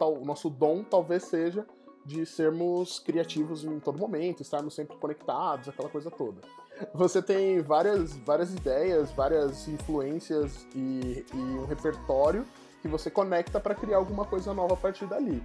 o 0.00 0.24
nosso 0.24 0.50
dom 0.50 0.82
talvez 0.82 1.24
seja 1.24 1.64
de 2.04 2.26
sermos 2.26 2.98
criativos 2.98 3.64
em 3.64 3.78
todo 3.78 3.98
momento, 3.98 4.42
estarmos 4.42 4.74
sempre 4.74 4.96
conectados, 4.96 5.68
aquela 5.68 5.88
coisa 5.88 6.10
toda. 6.10 6.40
Você 6.94 7.20
tem 7.22 7.60
várias, 7.60 8.16
várias 8.16 8.52
ideias, 8.52 9.12
várias 9.12 9.68
influências 9.68 10.66
e, 10.74 11.24
e 11.32 11.36
um 11.36 11.66
repertório 11.66 12.44
que 12.80 12.88
você 12.88 13.10
conecta 13.10 13.60
para 13.60 13.74
criar 13.74 13.98
alguma 13.98 14.24
coisa 14.24 14.54
nova 14.54 14.74
a 14.74 14.76
partir 14.76 15.06
dali. 15.06 15.42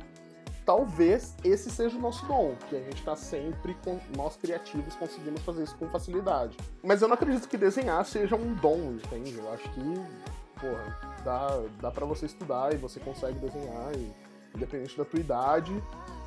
Talvez 0.65 1.35
esse 1.43 1.69
seja 1.69 1.97
o 1.97 1.99
nosso 1.99 2.25
dom, 2.25 2.55
que 2.69 2.75
a 2.75 2.79
gente 2.79 2.99
está 2.99 3.15
sempre 3.15 3.75
com 3.83 3.99
nós 4.15 4.37
criativos 4.37 4.95
conseguimos 4.95 5.41
fazer 5.41 5.63
isso 5.63 5.75
com 5.75 5.89
facilidade. 5.89 6.55
Mas 6.81 7.01
eu 7.01 7.07
não 7.07 7.15
acredito 7.15 7.49
que 7.49 7.57
desenhar 7.57 8.05
seja 8.05 8.35
um 8.35 8.53
dom, 8.53 8.93
entende? 8.93 9.37
Eu 9.37 9.51
acho 9.51 9.69
que, 9.71 9.81
porra, 10.59 11.19
dá, 11.23 11.63
dá 11.81 11.91
para 11.91 12.05
você 12.05 12.25
estudar 12.25 12.73
e 12.73 12.77
você 12.77 12.99
consegue 12.99 13.39
desenhar, 13.39 13.95
e, 13.95 14.11
independente 14.55 14.97
da 14.97 15.05
tua 15.05 15.19
idade. 15.19 15.71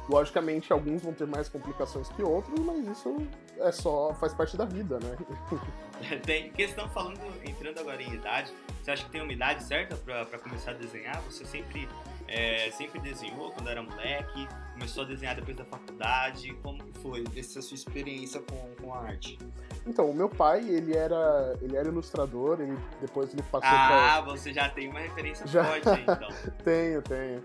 Logicamente, 0.08 0.72
alguns 0.72 1.02
vão 1.02 1.12
ter 1.12 1.26
mais 1.26 1.48
complicações 1.48 2.08
que 2.08 2.22
outros, 2.22 2.58
mas 2.60 2.86
isso 2.86 3.16
é 3.58 3.72
só 3.72 4.14
faz 4.14 4.32
parte 4.32 4.56
da 4.56 4.64
vida, 4.64 5.00
né? 5.00 5.16
tem 6.24 6.50
questão 6.50 6.88
falando, 6.90 7.20
entrando 7.44 7.80
agora 7.80 8.00
em 8.00 8.14
idade, 8.14 8.52
você 8.82 8.92
acha 8.92 9.04
que 9.04 9.10
tem 9.10 9.20
uma 9.20 9.32
idade 9.32 9.64
certa 9.64 9.96
para 9.96 10.38
começar 10.38 10.70
a 10.70 10.74
desenhar? 10.74 11.20
Você 11.22 11.44
sempre 11.44 11.88
é, 12.28 12.70
sempre 12.72 13.00
desenhou 13.00 13.50
quando 13.52 13.68
era 13.68 13.82
moleque? 13.82 14.48
Começou 14.72 15.04
a 15.04 15.06
desenhar 15.06 15.34
depois 15.34 15.56
da 15.56 15.64
faculdade? 15.64 16.52
Como 16.62 16.82
foi 16.94 17.24
essa 17.36 17.62
sua 17.62 17.74
experiência 17.74 18.40
com, 18.40 18.74
com 18.82 18.94
a 18.94 18.98
arte? 18.98 19.38
Então, 19.86 20.10
o 20.10 20.14
meu 20.14 20.28
pai, 20.28 20.68
ele 20.68 20.96
era, 20.96 21.56
ele 21.62 21.76
era 21.76 21.88
ilustrador, 21.88 22.60
ele, 22.60 22.76
depois 23.00 23.32
ele 23.32 23.42
passou 23.42 23.68
Ah, 23.70 24.20
pra... 24.22 24.32
você 24.32 24.52
já 24.52 24.68
tem 24.68 24.88
uma 24.88 24.98
referência 24.98 25.46
já... 25.46 25.64
forte 25.64 25.88
aí, 25.88 26.02
então. 26.02 26.28
tenho, 26.64 27.02
tenho. 27.02 27.44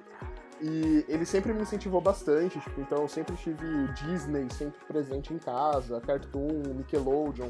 E 0.62 1.04
ele 1.08 1.26
sempre 1.26 1.54
me 1.54 1.62
incentivou 1.64 2.00
bastante, 2.00 2.60
tipo, 2.60 2.80
então 2.82 3.00
eu 3.00 3.08
sempre 3.08 3.36
tive 3.36 3.66
Disney 3.94 4.48
sempre 4.52 4.80
presente 4.86 5.34
em 5.34 5.40
casa, 5.40 6.00
Cartoon, 6.02 6.62
Nickelodeon. 6.76 7.50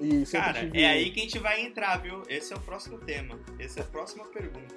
E 0.00 0.24
sempre 0.24 0.46
Cara, 0.46 0.60
tive... 0.60 0.80
é 0.80 0.86
aí 0.86 1.10
que 1.10 1.20
a 1.20 1.22
gente 1.24 1.38
vai 1.40 1.62
entrar, 1.62 1.96
viu? 1.96 2.22
Esse 2.28 2.52
é 2.52 2.56
o 2.56 2.60
próximo 2.60 2.98
tema. 2.98 3.36
Essa 3.58 3.80
é 3.80 3.82
a 3.82 3.86
próxima 3.86 4.24
pergunta. 4.26 4.74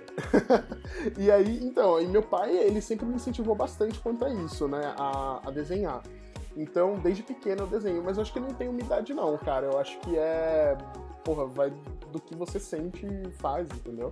e 1.18 1.30
aí, 1.30 1.64
então, 1.64 2.02
e 2.02 2.08
meu 2.08 2.24
pai, 2.24 2.56
ele 2.58 2.82
sempre 2.82 3.06
me 3.06 3.16
incentivou 3.16 3.54
bastante 3.54 4.00
quanto 4.00 4.26
a 4.26 4.30
isso, 4.30 4.68
né? 4.68 4.82
A, 4.98 5.42
a 5.46 5.52
desenhar. 5.52 6.02
Então, 6.58 6.96
desde 6.96 7.22
pequeno 7.22 7.64
eu 7.64 7.68
desenho, 7.68 8.04
mas 8.04 8.18
eu 8.18 8.24
acho 8.24 8.34
que 8.34 8.40
não 8.40 8.50
tem 8.50 8.68
umidade 8.68 9.14
não, 9.14 9.38
cara. 9.38 9.68
Eu 9.68 9.80
acho 9.80 10.00
que 10.00 10.18
é. 10.18 10.76
Porra, 11.24 11.46
vai 11.46 11.70
do 12.12 12.20
que 12.20 12.36
você 12.36 12.60
sente 12.60 13.06
e 13.06 13.32
faz, 13.34 13.68
entendeu? 13.70 14.12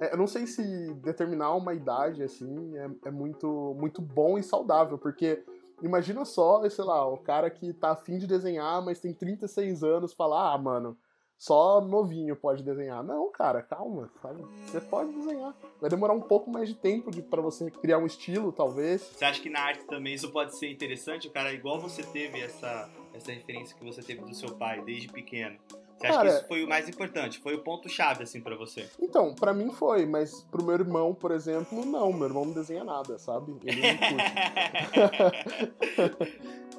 É, 0.00 0.12
eu 0.12 0.16
não 0.16 0.26
sei 0.26 0.46
se 0.46 0.62
determinar 0.94 1.54
uma 1.54 1.74
idade, 1.74 2.22
assim, 2.22 2.76
é, 2.76 2.88
é, 3.06 3.10
muito, 3.10 3.74
muito 3.78 4.00
bom 4.00 4.38
e 4.38 4.42
saudável, 4.42 4.98
porque 4.98 5.42
imagina 5.82 6.24
só, 6.24 6.68
sei 6.68 6.84
lá, 6.84 7.06
o 7.06 7.16
cara 7.16 7.50
que 7.50 7.72
tá 7.72 7.92
afim 7.92 8.18
de 8.18 8.26
desenhar, 8.26 8.82
mas 8.84 9.00
tem 9.00 9.12
36 9.12 9.82
anos, 9.82 10.12
falar, 10.12 10.52
ah, 10.52 10.58
mano, 10.58 10.96
só 11.38 11.80
novinho 11.80 12.34
pode 12.34 12.62
desenhar. 12.62 13.02
Não, 13.02 13.30
cara, 13.30 13.62
calma, 13.62 14.10
sabe? 14.22 14.42
Você 14.66 14.80
pode 14.80 15.12
desenhar. 15.12 15.54
Vai 15.80 15.90
demorar 15.90 16.14
um 16.14 16.20
pouco 16.20 16.50
mais 16.50 16.68
de 16.68 16.74
tempo 16.74 17.10
para 17.24 17.42
você 17.42 17.70
criar 17.70 17.98
um 17.98 18.06
estilo, 18.06 18.50
talvez. 18.52 19.02
Você 19.02 19.24
acha 19.24 19.40
que 19.40 19.50
na 19.50 19.60
arte 19.60 19.84
também 19.84 20.14
isso 20.14 20.30
pode 20.30 20.56
ser 20.58 20.70
interessante? 20.70 21.28
O 21.28 21.30
cara, 21.30 21.52
igual 21.52 21.78
você 21.78 22.02
teve 22.02 22.40
essa, 22.40 22.88
essa 23.12 23.32
referência 23.32 23.76
que 23.76 23.84
você 23.84 24.02
teve 24.02 24.22
do 24.22 24.34
seu 24.34 24.54
pai 24.54 24.82
desde 24.82 25.08
pequeno. 25.08 25.58
Você 25.96 26.06
acha 26.06 26.16
Cara, 26.16 26.28
que 26.28 26.36
isso 26.36 26.46
foi 26.46 26.64
o 26.64 26.68
mais 26.68 26.88
importante? 26.88 27.38
Foi 27.38 27.54
o 27.54 27.62
ponto-chave, 27.62 28.22
assim, 28.22 28.40
para 28.40 28.54
você? 28.54 28.86
Então, 29.00 29.34
para 29.34 29.54
mim 29.54 29.70
foi, 29.70 30.04
mas 30.04 30.42
pro 30.50 30.62
meu 30.62 30.74
irmão, 30.74 31.14
por 31.14 31.30
exemplo, 31.30 31.86
não. 31.86 32.12
Meu 32.12 32.28
irmão 32.28 32.44
não 32.44 32.52
desenha 32.52 32.84
nada, 32.84 33.18
sabe? 33.18 33.56
Ele 33.64 33.80
não 33.80 33.96
curte. 33.96 34.32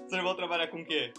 Seu 0.07 0.19
irmão 0.19 0.35
trabalha 0.35 0.67
com 0.67 0.81
o 0.81 0.85
quê? 0.85 1.11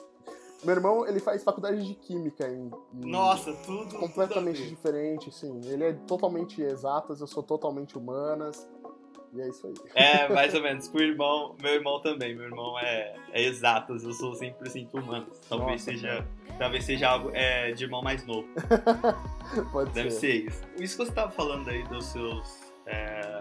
Meu 0.65 0.75
irmão, 0.75 1.07
ele 1.07 1.21
faz 1.21 1.45
faculdade 1.45 1.87
de 1.87 1.95
química 1.95 2.49
em, 2.49 2.71
em 2.95 3.11
Nossa, 3.11 3.53
tudo 3.65 3.97
completamente 3.97 4.61
tudo 4.61 4.69
diferente, 4.69 5.33
sim. 5.33 5.61
Ele 5.65 5.85
é 5.85 5.93
totalmente 5.93 6.61
exatas, 6.61 7.21
eu 7.21 7.27
sou 7.27 7.43
totalmente 7.43 7.97
humanas. 7.97 8.67
E 9.33 9.41
é 9.41 9.49
isso 9.49 9.67
aí. 9.67 9.75
É, 9.95 10.29
mais 10.33 10.55
ou 10.55 10.63
menos. 10.63 10.89
Com 10.89 10.99
o 10.99 11.03
irmão, 11.03 11.55
meu 11.61 11.73
irmão 11.75 12.01
também. 12.01 12.35
Meu 12.35 12.47
irmão 12.47 12.79
é, 12.79 13.15
é 13.33 13.43
exatas, 13.43 14.03
eu 14.03 14.13
sou 14.13 14.33
100% 14.33 14.95
humano. 14.95 15.27
Talvez 15.49 15.71
Nossa, 15.71 15.85
seja, 15.85 16.27
talvez 16.59 16.85
seja 16.85 17.09
algo 17.09 17.31
é, 17.33 17.73
de 17.73 17.85
irmão 17.85 18.03
mais 18.03 18.25
novo. 18.27 18.49
Pode 19.73 19.91
Deve 19.91 20.11
ser. 20.11 20.21
ser 20.21 20.47
isso. 20.47 20.63
Isso 20.79 20.97
que 20.97 21.05
você 21.05 21.11
estava 21.11 21.31
falando 21.31 21.69
aí 21.69 21.83
dos 21.85 22.07
seus. 22.07 22.73
É, 22.87 23.38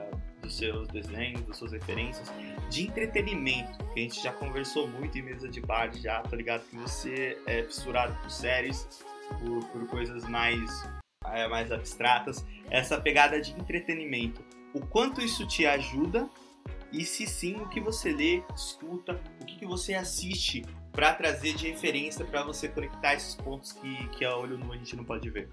dos 0.47 0.57
seus 0.57 0.87
desenhos, 0.87 1.41
das 1.41 1.57
suas 1.57 1.73
referências, 1.73 2.31
de 2.69 2.87
entretenimento, 2.87 3.77
que 3.93 3.99
a 3.99 4.03
gente 4.03 4.23
já 4.23 4.31
conversou 4.31 4.87
muito 4.87 5.17
em 5.17 5.21
mesa 5.21 5.47
de 5.47 5.61
bar, 5.61 5.93
já, 5.93 6.21
tá 6.21 6.35
ligado? 6.35 6.63
Que 6.69 6.77
você 6.77 7.37
é 7.45 7.63
fissurado 7.63 8.15
por 8.21 8.31
séries, 8.31 8.87
por, 9.39 9.63
por 9.65 9.87
coisas 9.87 10.27
mais, 10.27 10.89
é, 11.25 11.47
mais 11.47 11.71
abstratas, 11.71 12.45
essa 12.69 12.99
pegada 12.99 13.39
de 13.41 13.51
entretenimento. 13.51 14.41
O 14.73 14.79
quanto 14.79 15.21
isso 15.21 15.45
te 15.45 15.65
ajuda 15.65 16.29
e 16.91 17.03
se 17.03 17.27
sim, 17.27 17.55
o 17.57 17.67
que 17.67 17.81
você 17.81 18.13
lê, 18.13 18.41
escuta, 18.55 19.19
o 19.41 19.45
que, 19.45 19.59
que 19.59 19.65
você 19.65 19.93
assiste 19.93 20.65
para 20.93 21.13
trazer 21.13 21.53
de 21.53 21.69
referência 21.69 22.25
para 22.25 22.41
você 22.43 22.69
conectar 22.69 23.13
esses 23.13 23.35
pontos 23.35 23.73
que, 23.73 24.07
que 24.09 24.25
a 24.25 24.35
olho 24.35 24.57
nu 24.57 24.71
a 24.71 24.77
gente 24.77 24.95
não 24.95 25.03
pode 25.03 25.29
ver. 25.29 25.49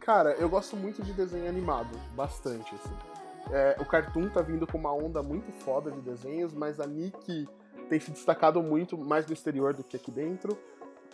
Cara, 0.00 0.32
eu 0.32 0.48
gosto 0.48 0.76
muito 0.76 1.00
de 1.02 1.12
desenho 1.12 1.48
animado, 1.48 1.96
bastante, 2.14 2.74
assim. 2.74 3.11
É, 3.50 3.76
o 3.80 3.84
Cartoon 3.84 4.28
tá 4.28 4.40
vindo 4.40 4.66
com 4.66 4.78
uma 4.78 4.92
onda 4.92 5.22
muito 5.22 5.50
foda 5.52 5.90
de 5.90 6.00
desenhos, 6.00 6.52
mas 6.52 6.80
a 6.80 6.86
Nick 6.86 7.48
tem 7.88 8.00
se 8.00 8.10
destacado 8.10 8.62
muito 8.62 8.96
mais 8.96 9.26
no 9.26 9.32
exterior 9.32 9.74
do 9.74 9.82
que 9.82 9.96
aqui 9.96 10.10
dentro. 10.10 10.56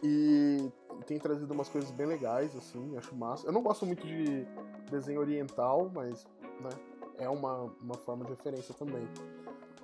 E 0.02 0.70
tem 1.06 1.18
trazido 1.18 1.52
umas 1.52 1.68
coisas 1.68 1.90
bem 1.90 2.06
legais, 2.06 2.54
assim, 2.56 2.96
acho 2.96 3.14
massa. 3.16 3.46
Eu 3.46 3.52
não 3.52 3.62
gosto 3.62 3.84
muito 3.84 4.06
de 4.06 4.46
desenho 4.90 5.20
oriental, 5.20 5.90
mas 5.92 6.24
né, 6.60 6.70
é 7.18 7.28
uma, 7.28 7.72
uma 7.82 7.94
forma 7.94 8.24
de 8.24 8.30
referência 8.30 8.74
também 8.74 9.06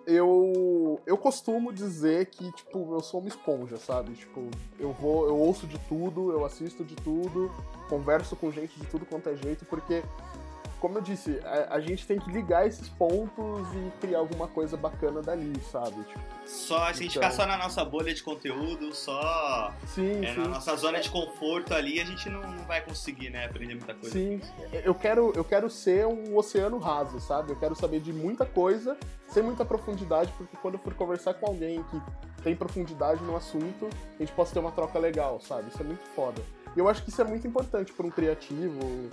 eu 0.07 1.01
eu 1.07 1.17
costumo 1.17 1.73
dizer 1.73 2.27
que 2.27 2.53
tipo 2.53 2.95
eu 2.95 3.01
sou 3.01 3.21
uma 3.21 3.29
esponja, 3.29 3.77
sabe? 3.77 4.13
Tipo, 4.13 4.49
eu 4.79 4.93
vou, 4.93 5.27
eu 5.27 5.37
ouço 5.37 5.67
de 5.67 5.79
tudo, 5.89 6.31
eu 6.31 6.45
assisto 6.45 6.85
de 6.85 6.95
tudo, 6.97 7.51
converso 7.89 8.37
com 8.37 8.51
gente 8.51 8.79
de 8.79 8.87
tudo 8.87 9.07
quanto 9.07 9.29
é 9.29 9.37
jeito, 9.37 9.65
porque 9.65 10.03
como 10.81 10.99
eu 10.99 11.03
disse, 11.03 11.41
a, 11.45 11.77
a, 11.77 11.81
gente 11.81 12.07
tem 12.07 12.19
que 12.19 12.31
ligar 12.31 12.67
esses 12.67 12.89
pontos 12.89 13.67
e 13.75 13.91
criar 14.01 14.19
alguma 14.19 14.47
coisa 14.47 14.77
bacana 14.77 15.23
dali, 15.23 15.53
sabe? 15.71 16.03
Tipo, 16.05 16.21
só 16.45 16.85
a 16.85 16.93
gente 16.93 17.17
então... 17.17 17.23
ficar 17.23 17.31
só 17.31 17.47
na 17.47 17.57
nossa 17.57 17.85
bolha 17.85 18.13
de 18.13 18.23
conteúdo, 18.23 18.95
só 18.95 19.73
sim, 19.87 20.25
é, 20.25 20.35
sim. 20.35 20.41
na 20.41 20.49
nossa 20.49 20.77
zona 20.77 21.01
de 21.01 21.11
conforto 21.11 21.75
ali, 21.75 22.01
a 22.01 22.05
gente 22.05 22.29
não, 22.29 22.41
não 22.41 22.65
vai 22.65 22.81
conseguir, 22.81 23.31
né, 23.31 23.47
aprender 23.47 23.75
muita 23.75 23.95
coisa. 23.95 24.13
Sim, 24.13 24.41
eu 24.73 24.95
quero, 24.95 25.33
eu 25.35 25.45
quero 25.45 25.71
ser 25.71 26.07
um 26.07 26.37
oceano 26.37 26.79
raso, 26.79 27.19
sabe? 27.21 27.53
Eu 27.53 27.57
quero 27.57 27.75
saber 27.75 28.01
de 28.01 28.13
muita 28.13 28.45
coisa, 28.45 28.97
sem 29.29 29.43
muita 29.43 29.65
profundidade, 29.65 30.33
porque 30.37 30.57
quando 30.59 30.75
eu 30.75 30.81
for 30.81 30.95
conversar 30.95 31.35
com 31.35 31.47
alguém 31.47 31.83
que 31.85 32.43
tem 32.43 32.55
profundidade 32.55 33.23
no 33.25 33.35
assunto, 33.37 33.89
a 34.17 34.19
gente 34.19 34.33
possa 34.33 34.53
ter 34.53 34.61
uma 34.61 34.71
troca 34.71 34.99
legal, 34.99 35.41
sabe? 35.41 35.69
Isso 35.69 35.81
é 35.81 35.85
muito 35.85 36.05
foda. 36.15 36.43
E 36.77 36.79
eu 36.79 36.89
acho 36.89 37.03
que 37.03 37.11
isso 37.11 37.21
é 37.21 37.25
muito 37.25 37.47
importante 37.47 37.93
para 37.93 38.07
um 38.07 38.11
criativo 38.11 39.09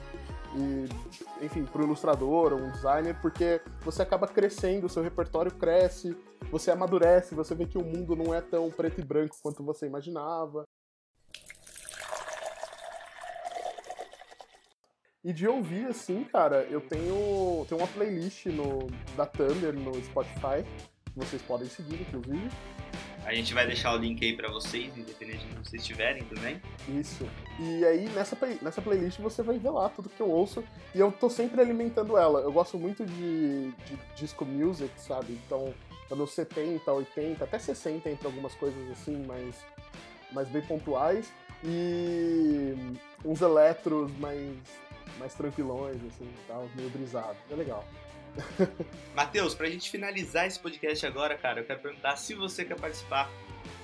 e, 0.55 1.45
enfim, 1.45 1.65
para 1.65 1.81
um 1.81 1.85
ilustrador 1.85 2.53
ou 2.53 2.59
um 2.59 2.71
designer, 2.71 3.19
porque 3.21 3.61
você 3.81 4.01
acaba 4.01 4.27
crescendo, 4.27 4.85
o 4.85 4.89
seu 4.89 5.01
repertório 5.01 5.51
cresce, 5.51 6.15
você 6.51 6.71
amadurece, 6.71 7.35
você 7.35 7.55
vê 7.55 7.65
que 7.65 7.77
o 7.77 7.83
mundo 7.83 8.15
não 8.15 8.33
é 8.33 8.41
tão 8.41 8.69
preto 8.69 8.99
e 8.99 9.03
branco 9.03 9.35
quanto 9.41 9.63
você 9.63 9.85
imaginava. 9.85 10.65
E 15.23 15.31
de 15.31 15.47
ouvir, 15.47 15.85
assim, 15.85 16.23
cara, 16.23 16.63
eu 16.63 16.81
tenho, 16.81 17.63
tenho 17.69 17.79
uma 17.79 17.87
playlist 17.87 18.47
no, 18.47 18.87
da 19.15 19.25
Thunder 19.25 19.71
no 19.71 19.93
Spotify, 20.03 20.65
vocês 21.15 21.41
podem 21.43 21.67
seguir, 21.67 22.01
inclusive. 22.01 22.49
A 23.31 23.33
gente 23.33 23.53
vai 23.53 23.65
deixar 23.65 23.93
o 23.93 23.97
link 23.97 24.21
aí 24.25 24.35
para 24.35 24.51
vocês, 24.51 24.97
independente 24.97 25.45
de 25.45 25.55
onde 25.55 25.69
vocês 25.69 25.81
estiverem 25.81 26.21
também. 26.25 26.61
Isso. 26.89 27.25
E 27.57 27.85
aí 27.85 28.09
nessa, 28.09 28.37
nessa 28.61 28.81
playlist 28.81 29.19
você 29.19 29.41
vai 29.41 29.57
ver 29.57 29.69
lá 29.69 29.87
tudo 29.87 30.09
que 30.09 30.19
eu 30.19 30.29
ouço 30.29 30.61
e 30.93 30.99
eu 30.99 31.13
tô 31.13 31.29
sempre 31.29 31.61
alimentando 31.61 32.17
ela. 32.17 32.41
Eu 32.41 32.51
gosto 32.51 32.77
muito 32.77 33.05
de, 33.05 33.71
de 33.71 33.97
disco 34.17 34.43
music, 34.43 34.91
sabe? 34.99 35.39
Então, 35.45 35.73
anos 36.11 36.31
70, 36.31 36.91
80, 36.91 37.41
até 37.41 37.57
60 37.57 38.09
entre 38.09 38.27
algumas 38.27 38.53
coisas 38.53 38.91
assim, 38.91 39.23
mas, 39.25 39.55
mas 40.33 40.49
bem 40.49 40.61
pontuais. 40.63 41.31
E 41.63 42.75
uns 43.23 43.39
eletros 43.39 44.11
mais, 44.17 44.57
mais 45.17 45.33
tranquilões, 45.35 46.03
assim, 46.03 46.29
tal, 46.49 46.67
meio 46.75 46.89
brisado. 46.89 47.37
É 47.49 47.55
legal. 47.55 47.87
Matheus, 49.15 49.53
pra 49.53 49.69
gente 49.69 49.89
finalizar 49.89 50.47
esse 50.47 50.59
podcast 50.59 51.05
agora, 51.05 51.35
cara, 51.37 51.61
eu 51.61 51.65
quero 51.65 51.79
perguntar 51.79 52.15
se 52.15 52.33
você 52.33 52.63
quer 52.63 52.79
participar 52.79 53.29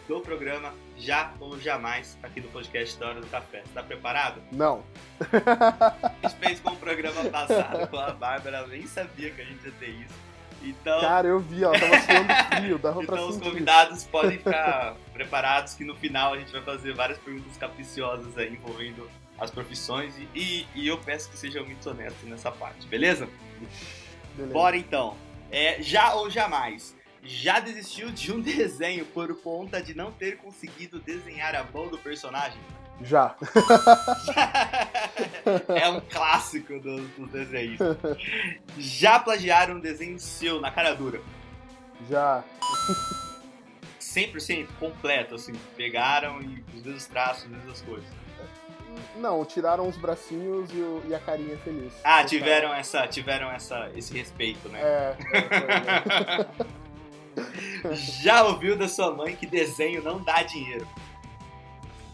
do 0.08 0.22
programa 0.22 0.74
já 0.98 1.34
ou 1.40 1.60
jamais 1.60 2.18
aqui 2.24 2.40
do 2.40 2.48
podcast 2.48 2.98
da 2.98 3.10
Hora 3.10 3.22
do 3.22 3.28
Café. 3.28 3.64
Tá 3.74 3.84
preparado? 3.84 4.42
Não. 4.52 4.84
A 5.20 6.28
gente 6.28 6.40
fez 6.40 6.60
com 6.62 6.72
o 6.72 6.78
programa 6.78 7.26
passado 7.26 7.88
com 7.88 7.98
a 7.98 8.12
Bárbara, 8.12 8.60
eu 8.60 8.68
nem 8.70 8.88
sabia 8.88 9.30
que 9.32 9.42
a 9.42 9.46
gente 9.46 9.66
ia 9.66 9.72
ter 9.74 9.90
isso. 9.90 10.28
Então, 10.62 11.00
Cara, 11.02 11.28
eu 11.28 11.40
vi, 11.40 11.64
ela 11.64 11.78
tava 11.80 12.00
suando 12.02 12.34
frio, 12.56 12.80
dava 12.80 13.04
então 13.04 13.16
pra 13.16 13.26
os 13.26 13.38
convidados 13.38 14.04
podem 14.06 14.38
ficar 14.40 14.96
preparados 15.14 15.76
que 15.76 15.84
no 15.84 15.96
final 15.96 16.34
a 16.34 16.40
gente 16.40 16.52
vai 16.52 16.62
fazer 16.62 16.94
várias 16.94 17.20
perguntas 17.20 17.56
capiciosas 17.58 18.36
aí 18.38 18.54
envolvendo 18.54 19.08
as 19.38 19.52
profissões 19.52 20.18
e, 20.18 20.28
e, 20.34 20.68
e 20.74 20.88
eu 20.88 20.98
peço 20.98 21.30
que 21.30 21.38
seja 21.38 21.62
muito 21.62 21.88
honesto 21.88 22.26
nessa 22.26 22.52
parte, 22.52 22.88
beleza? 22.88 23.30
Beleza. 24.38 24.54
Bora 24.54 24.78
então. 24.78 25.18
É, 25.52 25.82
já 25.82 26.14
ou 26.14 26.30
jamais? 26.30 26.96
Já 27.24 27.60
desistiu 27.60 28.12
de 28.12 28.32
um 28.32 28.40
desenho 28.40 29.04
por 29.06 29.36
conta 29.42 29.82
de 29.82 29.96
não 29.96 30.12
ter 30.12 30.38
conseguido 30.38 31.00
desenhar 31.00 31.56
a 31.56 31.64
mão 31.64 31.88
do 31.88 31.98
personagem? 31.98 32.62
Já. 33.02 33.36
é 35.76 35.90
um 35.90 36.00
clássico 36.02 36.80
dos 36.80 37.02
do 37.12 37.28
desenhos. 37.28 37.80
Já 38.78 39.20
plagiaram 39.20 39.76
um 39.76 39.80
desenho 39.80 40.20
seu 40.20 40.60
na 40.60 40.72
cara 40.72 40.96
dura? 40.96 41.22
Já. 42.10 42.44
100% 44.02 44.68
completo, 44.80 45.36
assim. 45.36 45.54
Pegaram 45.76 46.42
e 46.42 46.64
os 46.76 46.82
mesmos 46.84 47.06
traços, 47.06 47.44
as 47.44 47.52
mesmas 47.52 47.82
coisas. 47.82 48.10
Não, 49.16 49.44
tiraram 49.46 49.88
os 49.88 49.98
bracinhos 49.98 50.70
e, 50.72 50.78
o, 50.78 51.04
e 51.08 51.16
a 51.16 51.20
carinha 51.20 51.58
feliz. 51.60 51.94
Ah, 52.04 52.24
tiveram 52.24 52.74
essa, 52.74 53.08
tiveram 53.08 53.52
essa, 53.52 53.90
esse 53.96 54.16
respeito, 54.16 54.68
né? 54.70 54.80
É. 54.82 55.16
é, 55.34 56.42
é. 56.42 56.48
Já 58.22 58.44
ouviu 58.44 58.78
da 58.78 58.88
sua 58.88 59.14
mãe 59.14 59.36
que 59.36 59.46
desenho 59.46 60.02
não 60.04 60.24
dá 60.24 60.42
dinheiro? 60.44 60.88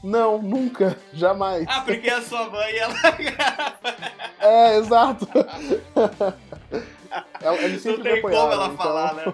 Não, 0.03 0.41
nunca, 0.41 0.97
jamais. 1.13 1.65
Ah, 1.67 1.81
porque 1.81 2.09
a 2.09 2.21
sua 2.21 2.49
mãe, 2.49 2.77
ela 2.77 2.93
É, 4.39 4.77
exato. 4.77 5.27
ela, 7.39 7.57
ele 7.57 7.79
sempre 7.79 7.99
não 7.99 8.03
tem 8.03 8.21
como 8.21 8.35
ela 8.35 8.65
então... 8.65 8.77
falar, 8.77 9.13
né? 9.13 9.33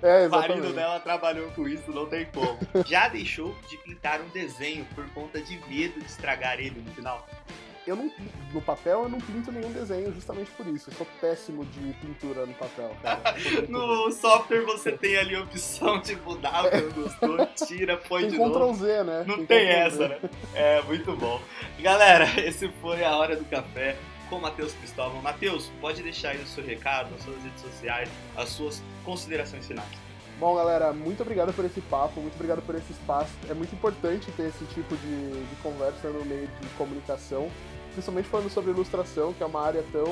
É, 0.00 0.26
o 0.26 0.30
marido 0.30 0.72
dela 0.72 1.00
trabalhou 1.00 1.50
com 1.50 1.68
isso, 1.68 1.90
não 1.92 2.06
tem 2.06 2.26
como. 2.26 2.58
Já 2.86 3.08
deixou 3.08 3.54
de 3.68 3.76
pintar 3.78 4.20
um 4.20 4.28
desenho 4.28 4.84
por 4.94 5.08
conta 5.10 5.40
de 5.40 5.58
medo 5.68 5.98
de 6.00 6.06
estragar 6.06 6.58
ele 6.58 6.80
no 6.80 6.90
final? 6.92 7.26
Eu 7.84 7.96
não, 7.96 8.12
no 8.52 8.62
papel 8.62 9.02
eu 9.02 9.08
não 9.08 9.20
pinto 9.20 9.50
nenhum 9.50 9.72
desenho 9.72 10.12
justamente 10.14 10.52
por 10.52 10.64
isso. 10.68 10.88
Eu 10.88 10.94
sou 10.94 11.06
péssimo 11.20 11.64
de 11.64 11.92
pintura 11.94 12.46
no 12.46 12.54
papel. 12.54 12.96
No 13.68 14.10
software 14.12 14.64
você 14.64 14.92
tem 14.92 15.16
ali 15.16 15.34
a 15.34 15.40
opção 15.40 16.00
de 16.00 16.14
mudar 16.16 16.64
o 16.64 16.70
que 16.70 16.76
não 16.76 16.92
gostou, 16.92 17.46
tira, 17.66 17.96
põe 17.96 18.22
tem 18.22 18.30
de 18.30 18.36
Ctrl 18.36 18.48
novo. 18.48 18.84
Z, 18.84 19.02
né? 19.02 19.24
Não 19.26 19.38
tem, 19.38 19.46
tem 19.46 19.68
essa, 19.68 20.08
né? 20.08 20.18
É, 20.54 20.80
muito 20.82 21.12
bom. 21.16 21.40
Galera, 21.80 22.28
esse 22.40 22.68
foi 22.80 23.02
a 23.04 23.16
Hora 23.16 23.36
do 23.36 23.44
Café 23.46 23.96
com 24.30 24.36
o 24.36 24.40
Matheus 24.40 24.72
Cristóvão. 24.74 25.20
Matheus, 25.20 25.70
pode 25.80 26.02
deixar 26.02 26.30
aí 26.30 26.38
o 26.38 26.46
seu 26.46 26.64
recado, 26.64 27.12
as 27.14 27.22
suas 27.22 27.42
redes 27.42 27.60
sociais, 27.60 28.08
as 28.36 28.48
suas 28.48 28.82
considerações 29.04 29.66
finais. 29.66 29.88
Bom, 30.38 30.56
galera, 30.56 30.92
muito 30.92 31.22
obrigado 31.22 31.52
por 31.52 31.64
esse 31.64 31.80
papo, 31.82 32.20
muito 32.20 32.34
obrigado 32.34 32.62
por 32.62 32.74
esse 32.74 32.92
espaço. 32.92 33.30
É 33.48 33.54
muito 33.54 33.74
importante 33.74 34.30
ter 34.32 34.48
esse 34.48 34.64
tipo 34.66 34.96
de, 34.96 35.46
de 35.46 35.56
conversa 35.62 36.08
no 36.08 36.24
meio 36.24 36.48
de 36.60 36.68
comunicação, 36.76 37.48
principalmente 37.92 38.28
falando 38.28 38.50
sobre 38.50 38.70
ilustração, 38.70 39.32
que 39.32 39.42
é 39.42 39.46
uma 39.46 39.62
área 39.64 39.84
tão 39.92 40.08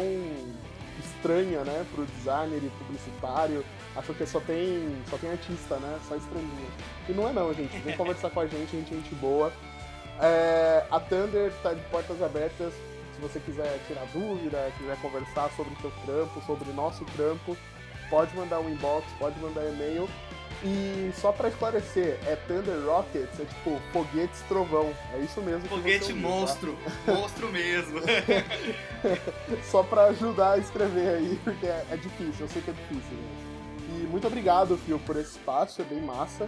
estranha, 1.01 1.65
né, 1.65 1.85
pro 1.93 2.05
designer 2.05 2.63
e 2.63 2.71
publicitário. 2.79 3.65
Acham 3.97 4.15
que 4.15 4.25
só 4.27 4.39
tem, 4.41 4.95
só 5.09 5.17
tem 5.17 5.31
artista, 5.31 5.77
né, 5.77 5.99
só 6.07 6.15
estranhinho. 6.15 6.71
E 7.09 7.13
não 7.13 7.29
é 7.29 7.33
não, 7.33 7.53
gente. 7.53 7.77
Vem 7.79 7.97
conversar 7.99 8.31
com 8.31 8.41
a 8.41 8.47
gente, 8.47 8.77
a 8.77 8.79
gente 8.79 8.95
é 8.95 8.97
gente 8.97 9.15
boa. 9.17 9.53
É, 10.21 10.85
a 10.91 11.01
Thunder 11.01 11.53
tá 11.63 11.73
de 11.73 11.81
portas 11.89 12.23
abertas 12.23 12.73
se 13.15 13.21
você 13.21 13.41
quiser 13.41 13.79
tirar 13.87 14.07
dúvida, 14.13 14.73
quiser 14.79 14.97
conversar 15.01 15.51
sobre 15.57 15.75
o 15.75 15.81
seu 15.81 15.91
trampo, 16.07 16.41
sobre 16.47 16.71
o 16.71 16.73
nosso 16.73 17.05
trampo, 17.17 17.57
pode 18.11 18.37
mandar 18.37 18.61
um 18.61 18.69
inbox, 18.69 19.07
pode 19.19 19.39
mandar 19.41 19.65
e-mail. 19.65 20.09
E 20.63 21.11
só 21.15 21.33
para 21.33 21.49
esclarecer, 21.49 22.19
é 22.27 22.37
Thunder 22.37 22.85
Rockets, 22.85 23.41
é 23.41 23.45
tipo 23.47 23.81
foguetes 23.93 24.43
trovão. 24.43 24.93
É 25.15 25.19
isso 25.21 25.41
mesmo. 25.41 25.67
Foguete 25.67 26.13
ouviu, 26.13 26.29
monstro, 26.29 26.77
tá? 27.07 27.13
monstro 27.15 27.49
mesmo. 27.51 28.01
só 29.65 29.83
para 29.83 30.05
ajudar 30.07 30.53
a 30.53 30.59
escrever 30.59 31.17
aí, 31.17 31.41
porque 31.43 31.67
é, 31.67 31.87
é, 31.91 31.97
difícil, 31.97 32.45
eu 32.45 32.49
sei 32.49 32.61
que 32.61 32.71
é 32.71 32.75
difícil. 32.75 33.17
Né? 33.17 33.51
E 33.89 34.07
muito 34.07 34.27
obrigado, 34.27 34.77
Fio, 34.77 34.99
por 34.99 35.17
esse 35.17 35.31
espaço, 35.31 35.81
é 35.81 35.85
bem 35.85 36.03
massa. 36.03 36.47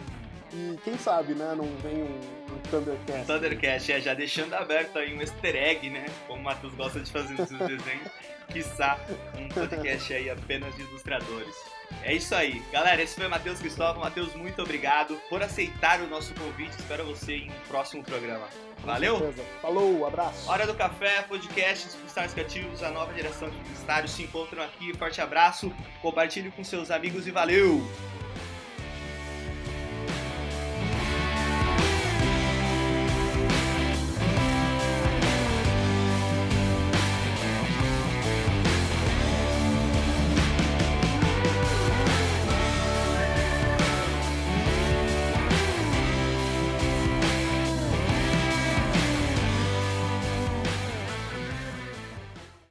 E 0.52 0.78
quem 0.84 0.98
sabe, 0.98 1.34
né, 1.34 1.54
não 1.56 1.64
vem 1.78 2.02
um, 2.02 2.54
um 2.54 2.58
Thundercast. 2.70 3.26
Thundercast, 3.26 3.92
é, 3.92 4.00
já 4.00 4.14
deixando 4.14 4.54
aberto 4.54 4.98
aí 4.98 5.14
um 5.14 5.20
easter 5.20 5.56
egg, 5.56 5.88
né? 5.88 6.06
Como 6.26 6.40
o 6.40 6.44
Matheus 6.44 6.74
gosta 6.74 7.00
de 7.00 7.10
fazer 7.10 7.34
nos 7.34 7.48
seus 7.48 7.60
desenhos. 7.60 8.08
quiçá, 8.52 8.98
um 9.38 9.48
podcast 9.48 10.12
aí 10.12 10.28
apenas 10.28 10.74
de 10.76 10.82
ilustradores. 10.82 11.54
É 12.02 12.14
isso 12.14 12.34
aí. 12.34 12.62
Galera, 12.70 13.02
esse 13.02 13.14
foi 13.14 13.26
o 13.26 13.30
Matheus 13.30 13.58
Cristóvão. 13.58 14.02
Matheus, 14.02 14.34
muito 14.34 14.60
obrigado 14.62 15.16
por 15.28 15.42
aceitar 15.42 16.00
o 16.00 16.06
nosso 16.06 16.34
convite. 16.34 16.70
Espero 16.78 17.04
você 17.04 17.36
em 17.36 17.50
um 17.50 17.68
próximo 17.68 18.02
programa. 18.02 18.46
Valeu? 18.84 19.32
Falou, 19.60 20.06
abraço. 20.06 20.50
Hora 20.50 20.66
do 20.66 20.74
Café, 20.74 21.22
podcast 21.22 21.86
dos 21.86 21.94
Publicitários 21.94 22.34
Criativos, 22.34 22.82
a 22.82 22.90
nova 22.90 23.14
geração 23.14 23.48
de 23.48 23.56
publicitários 23.56 24.12
se 24.12 24.22
encontram 24.22 24.62
aqui. 24.62 24.92
Forte 24.96 25.20
abraço, 25.20 25.72
compartilhe 26.00 26.50
com 26.50 26.64
seus 26.64 26.90
amigos 26.90 27.26
e 27.26 27.30
valeu! 27.30 27.86